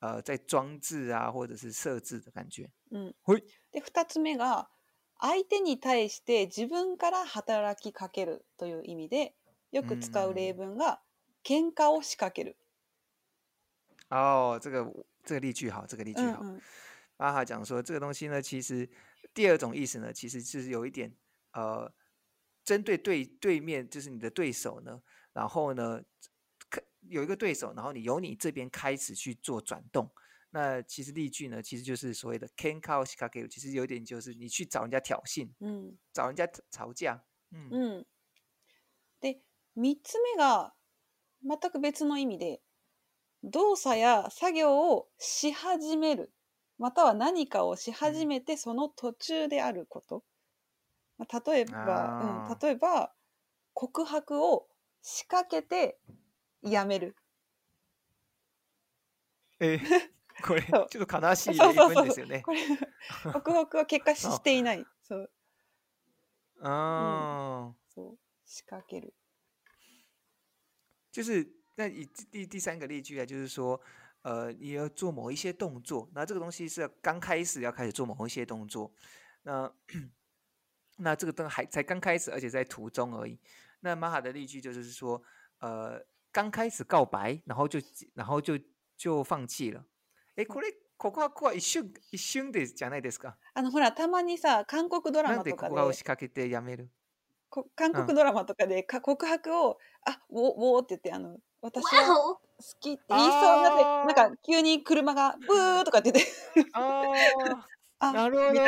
[0.00, 2.70] 呃在装置啊，或者是设置的感觉。
[2.90, 3.42] うんほい。
[3.72, 4.68] で、2つ目が、
[5.20, 9.34] 相手に対して自分から働きかけるという意味で、
[9.72, 11.00] よく使う例文が、
[11.44, 12.56] 喧嘩を仕掛ける。
[14.10, 16.40] 哦，这个这个例句好，这个例句好。
[16.40, 16.60] うんうん
[17.20, 18.88] 马哈讲说这个东西呢，其实
[19.34, 21.12] 第二种意思呢，其实就是有一点
[21.53, 21.91] 呃，
[22.65, 25.01] 针对对对面就是你的对手呢，
[25.33, 26.03] 然后呢，
[26.69, 30.11] 看有一个对手，然后你由你这边开始去做转动。
[30.51, 37.23] 那其实例句呢，其实就是所谓的 “can call s h i k a g e 其实有点就是你去找人家挑衅，うん找人家吵架。
[37.51, 38.05] 嗯うん
[39.21, 39.41] で、
[39.77, 40.73] 3つ目が、
[41.43, 42.61] 全く別の意味で、
[43.43, 46.33] 動作や作業をし始める。
[46.77, 50.23] または何かをし始めてその途中であること。
[51.17, 53.13] まあ、例えば、うん、例えば、
[53.73, 54.67] 告白を
[55.01, 55.99] 仕掛けて
[56.61, 57.15] やめる。
[59.59, 59.79] え、
[60.43, 60.87] これそう。
[60.89, 62.03] ちょっと悲しい例そうそうそう。
[62.03, 62.41] 文ですよね。
[62.41, 62.59] これ、
[63.31, 64.85] 告白は結果し していない。
[65.03, 65.29] そう、
[66.61, 69.13] 哦，そう、仕掛ける。
[71.11, 73.79] 就是那以第第第三个例句啊，就是说，
[74.23, 78.91] 呃，你要做某一些动作，那这个东西是要刚开始要开始做某一些动作，
[79.43, 79.71] 那
[80.97, 83.39] 那这个灯还才刚开始，而且在途中而已。
[83.81, 85.21] 那马哈的例句就是说，
[85.59, 87.79] 呃，刚开始告白，然后就
[88.13, 88.57] 然后就
[88.97, 89.85] 就放弃了。
[90.35, 93.35] 诶，これ告白は一瞬一瞬でじゃないですか？
[93.53, 96.89] あの、ほら、たまにさ、韓国ドラなんでマとかで告白を仕掛けてやめる？
[97.49, 102.39] こ韓国ドラマとかでか告白を、あ、ウォウォーって言って、あの、私は好
[102.79, 107.03] きって言いそうになって、なんか急に車がブーとかって言って、啊，
[107.99, 108.61] あ なるほど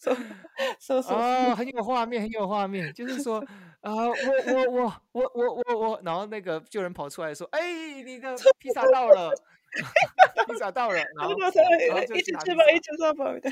[0.02, 0.36] たいな。
[0.78, 1.18] そうそうそう。
[1.18, 3.40] 啊，很有画面，很有画面，就是说
[3.80, 9.32] 啊，我我我我我我我，然后那个就有人跑出来说，哎，你的披萨到了，
[10.46, 13.48] 披萨到了，然后あでもさ、然后就去 H 拿チューバー、披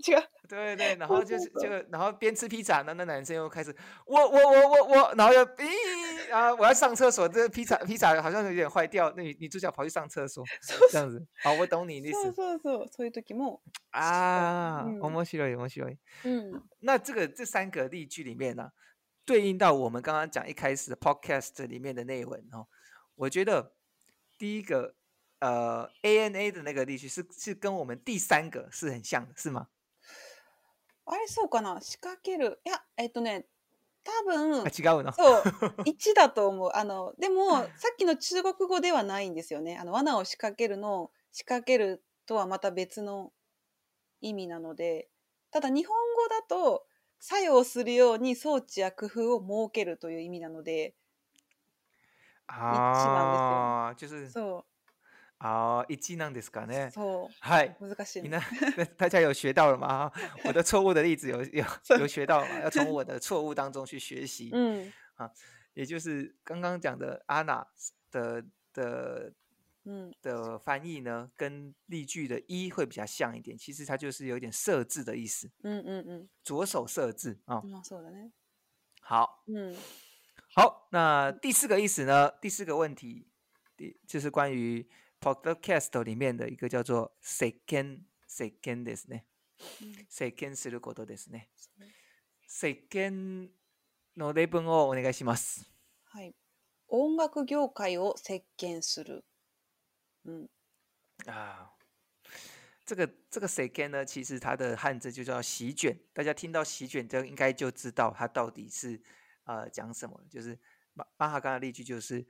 [0.00, 1.06] 薩 H サーバーみたいな。
[1.06, 1.24] 好違う。
[1.24, 3.74] 对对，然后就是そう这个，然后边吃披萨呢，那男生又开始
[4.06, 11.26] 我我我我我，然后又咦啊，我要上厕所，这个披萨披萨好像有点坏掉，那女女主角跑去上厕所，そう这样子。
[11.42, 12.88] 好，我懂你的意そう思そうそう。
[12.88, 13.60] そういう時も。
[13.90, 15.98] 啊，嗯面白い面白い。
[16.24, 16.62] うん。
[16.80, 18.70] 那这个这三个例句里面呢、
[19.26, 22.66] 对应到我们刚刚讲一开始的 podcast 里面的内文哦，
[23.16, 23.74] 我觉得
[24.38, 24.94] 第一个
[25.40, 29.68] 呃 ANA 的那个例句是是跟我们第三个是很像的，是吗？
[31.05, 31.79] あれ、そうかな？
[31.81, 32.61] 仕掛ける。
[32.65, 33.45] いや、えっとね、
[34.03, 35.11] 多分啊，、違うの。
[35.13, 35.43] そう、
[35.85, 36.71] 1だと思う。
[36.73, 39.77] あの、でも、さっきの中国語ではないんですよね。
[39.77, 43.31] あの、罠を仕掛けるの、仕掛けるとはまた別の
[44.21, 45.09] 意味なので、
[45.51, 46.85] ただ日本語だと、
[47.19, 50.95] 作用するように装置や工夫を設けるという意味なので、
[52.47, 54.65] 啊，就是そ
[55.42, 56.90] 啊，一技なんですかう、ね。
[56.92, 58.38] そ嗨，う、難しい你ね。
[58.38, 58.86] 呢？
[58.96, 60.10] 大家有学到了吗？
[60.44, 62.60] 我的错误的例子有有 そう有学到了吗？
[62.62, 64.50] 要从我的错误当中去学习。
[64.52, 64.92] うん、
[65.74, 67.66] 也就是刚刚讲的安娜
[68.10, 69.32] 的的
[69.84, 73.56] うん、的翻译呢，跟例句的“一”会比较像一点。
[73.56, 76.28] 其实它就是有点设置的意思，うん、うん、うん。
[76.44, 78.32] 着手设置啊、まあ、そうだね。
[79.00, 79.74] 好，うん、
[80.54, 82.30] 好，那第四个意思呢？
[82.42, 83.28] 第四个问题，
[83.78, 84.86] 第就是关于
[85.22, 89.24] podcast 里面的一个叫做 “second second” ですね。
[89.82, 91.50] うん世間することですね。
[92.46, 93.50] 世間
[94.16, 95.68] の例文をお願いします。
[96.04, 96.34] はい。
[96.86, 99.24] 音楽業界を席巻する。
[100.24, 100.48] うん、
[101.26, 101.72] 啊，
[102.86, 105.98] 这个这个 s e k 呢，其实它的汉字就叫席卷。
[106.12, 109.02] 大家听到席卷，这应该就知道它到底是
[109.44, 110.26] 呃讲什么了。
[110.30, 110.58] 就是
[110.94, 112.24] 马马哈刚的例句就是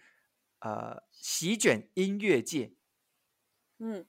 [0.60, 2.72] 呃席卷音乐界
[3.79, 4.07] うん。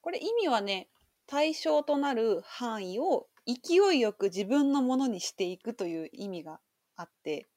[0.00, 0.88] これ意味はね、
[1.26, 6.60] 対象となる範囲を勢いよく自分のものにしていくという意味が
[6.96, 7.48] あって、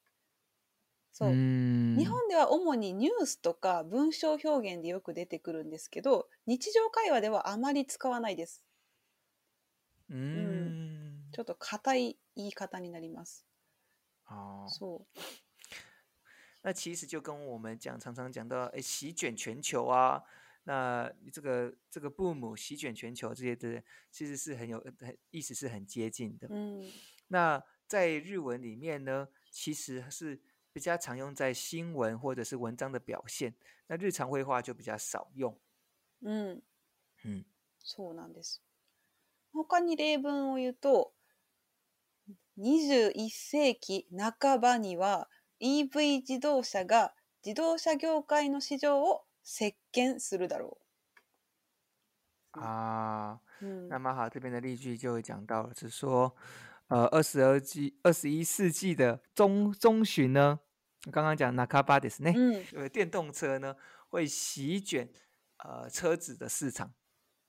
[1.12, 1.30] そう。
[1.30, 8.62] 嗯日本では主にニュースとか文章表現でよく出てくるんですけど、日常会話ではあまり使わないです。
[10.08, 13.46] 嗯ちょっと硬い言い方になります。
[14.28, 15.06] 哦，そ
[16.62, 20.22] 那其实就跟我们讲常常讲到哎席卷全球啊。
[20.65, 26.53] 那这个这个 boom 席卷全球这些的，其实是很有很意思是很接近的う。。
[26.53, 26.91] うん。
[27.27, 33.55] 那在日文里面呢，其实是比较常用在新闻或者是文章的表现，
[33.87, 35.59] 那日常绘画就比较少用。
[36.21, 36.61] うん。
[37.23, 37.45] 嗯，
[37.79, 38.61] そうなんです。
[39.53, 41.13] 他に例文を言うと、
[42.57, 45.29] 21世紀半ばには
[45.59, 47.13] EV 自動車が
[47.43, 50.76] 自動車業界の市場を 席巻するだろ
[52.50, 53.64] 啊，う。
[53.64, 56.34] うん那马哈这边的例句就会讲到了，是说，
[56.88, 60.58] 呃，二十二纪、二十一世纪的中中旬呢，
[61.12, 63.76] 刚刚讲 nakaba ですね，うん呃，电动车呢
[64.10, 65.08] 会席卷
[65.58, 66.92] 呃车子的市场。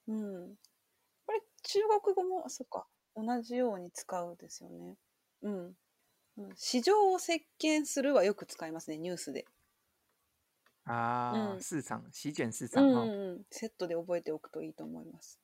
[0.05, 0.55] うん、
[1.25, 4.97] これ中国語もそっか同じように使うですよね。
[5.41, 5.75] うん。
[6.37, 9.47] うん市場を席巻するはよく使いますね、ニュースで。
[10.87, 15.39] 啊，嗯市场席卷市ううんうん、セットで覚えておくといいと思います。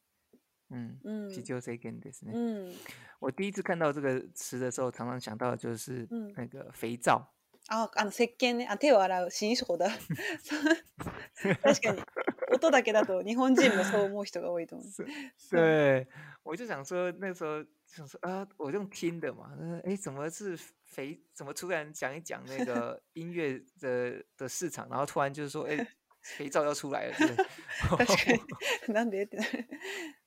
[0.72, 1.30] 嗯，うん。
[1.30, 2.34] 席就这个ですね。
[2.34, 2.40] う
[2.70, 2.74] ん。
[3.20, 7.34] 我第一次看到这个词的时候，常常想到的就是嗯那个肥皂。
[7.70, 8.68] あ、あの、石鹸ね。
[8.68, 9.32] あ、手を洗う。
[9.32, 9.90] 新手法だ。
[10.44, 12.04] そう 確かに。
[12.53, 14.89] 音だけだと日本人もそう思う人が多いと思う。
[14.89, 15.05] 是
[15.37, 16.07] そう对，
[16.43, 19.51] 我就想说，那时候想说啊，我用听的嘛，
[19.85, 21.21] 哎，怎么是肥？
[21.35, 25.87] 怎么突然讲一讲那个音乐的的市场，然后突然就是说，哎，
[26.21, 28.93] 肥皂要出来了，对不对確かに。
[28.93, 29.69] なんでってなる。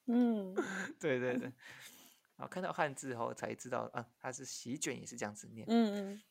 [0.08, 0.56] うん。
[1.00, 1.52] 对对对。
[2.38, 5.66] 然后看到汉字后才知道啊，它是席卷，也是这样子念。
[5.68, 6.22] うん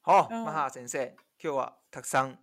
[0.00, 2.38] 好，嗯マハ先生、今日はたくさん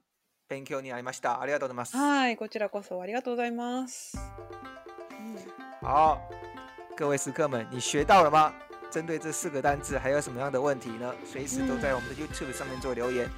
[0.49, 1.41] 勉強になりました。
[1.41, 1.97] ありがとうございます。
[1.97, 4.17] はい、こちらこそありがとうございます。
[5.83, 6.19] 好，
[6.97, 8.53] 各位食客们，你学到了吗？
[8.91, 11.13] 针对这四个单字，还有什么样的问题呢？
[11.25, 13.29] 随时都在我们的 YouTube 上面做留言。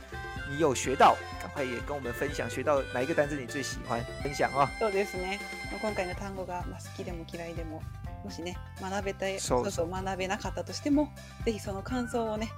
[0.50, 5.40] 你有学到，赶快也跟我们分享，学到哪一个单字你最喜欢，分享啊、そうですね。
[5.72, 7.82] まあ今回の単語がまあ好きでも嫌いでも、
[8.22, 11.08] もしね、学べたい、そうそう学べなかったとしても、
[11.44, 12.52] ぜひその感想をね、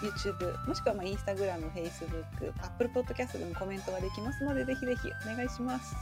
[0.00, 5.94] YouTube もしくはまあ Instagram、Facebook、Apple Podcast でもコメントができますのでぜひぜひお願いします。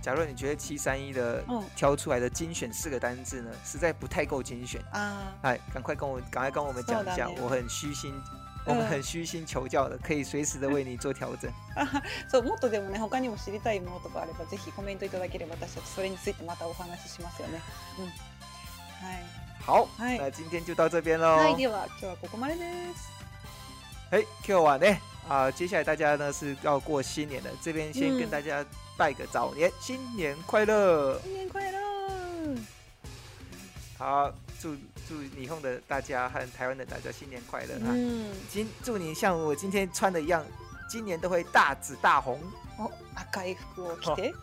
[0.00, 1.62] 假如你觉得七三一的嗯。
[1.76, 8.14] 挑出来的精选四个单字呢，实在不太够精选，あ哎，赶快跟我赶快跟我们讲一下，我很虚心，
[8.64, 11.52] 我们嗯很虚心求教的，可以随时的为你做调整。
[11.74, 11.84] あ
[12.30, 17.60] そうもっとでもね他にも知りたいものとかあればぜひコメントいただければ私たちそれについてまたお話ししますよね。
[17.98, 18.04] うん。
[18.06, 18.10] は
[19.14, 21.37] い好，嗨那今天就到这边喽。
[21.37, 22.61] はい、では今日はここまでで
[22.95, 23.09] す。
[24.11, 28.65] 哎，今日はね啊，接下来大家呢是要过新年了，这边先跟嗯大家
[28.97, 31.19] 拜个早年，新年快乐！
[31.23, 31.79] 新年快乐！
[33.97, 34.75] 好，祝
[35.07, 37.89] 祝日本的大家和台湾的大家新年快乐啊！
[37.89, 38.33] うん。
[38.49, 40.43] 今祝你像我今天穿的一样，
[40.89, 42.37] 今年都会大紫大红，
[42.77, 44.33] お赤い服を着て、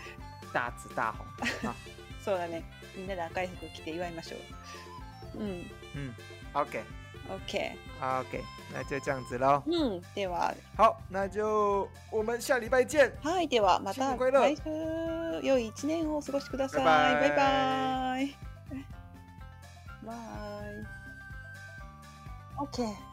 [0.53, 1.25] 大紫大红
[1.67, 1.73] 啊！
[2.23, 2.61] そうだね。
[2.96, 4.36] みんなで赤い服を着て祝いましょ
[5.36, 5.38] う。
[5.40, 5.70] うん。
[5.94, 6.14] 嗯
[6.54, 6.82] ，OK
[7.28, 7.76] OK。
[8.02, 9.62] OK，那就这样子喽。
[9.64, 10.02] うん。
[10.14, 13.12] では、好，那就我们下礼拜见。
[13.22, 13.46] はい。
[13.48, 14.62] では、また来週、
[15.42, 16.84] 良い一年をお過ごしください。
[16.84, 18.36] バイバイバイバイ。
[20.04, 20.86] バイ。
[22.58, 23.11] OK。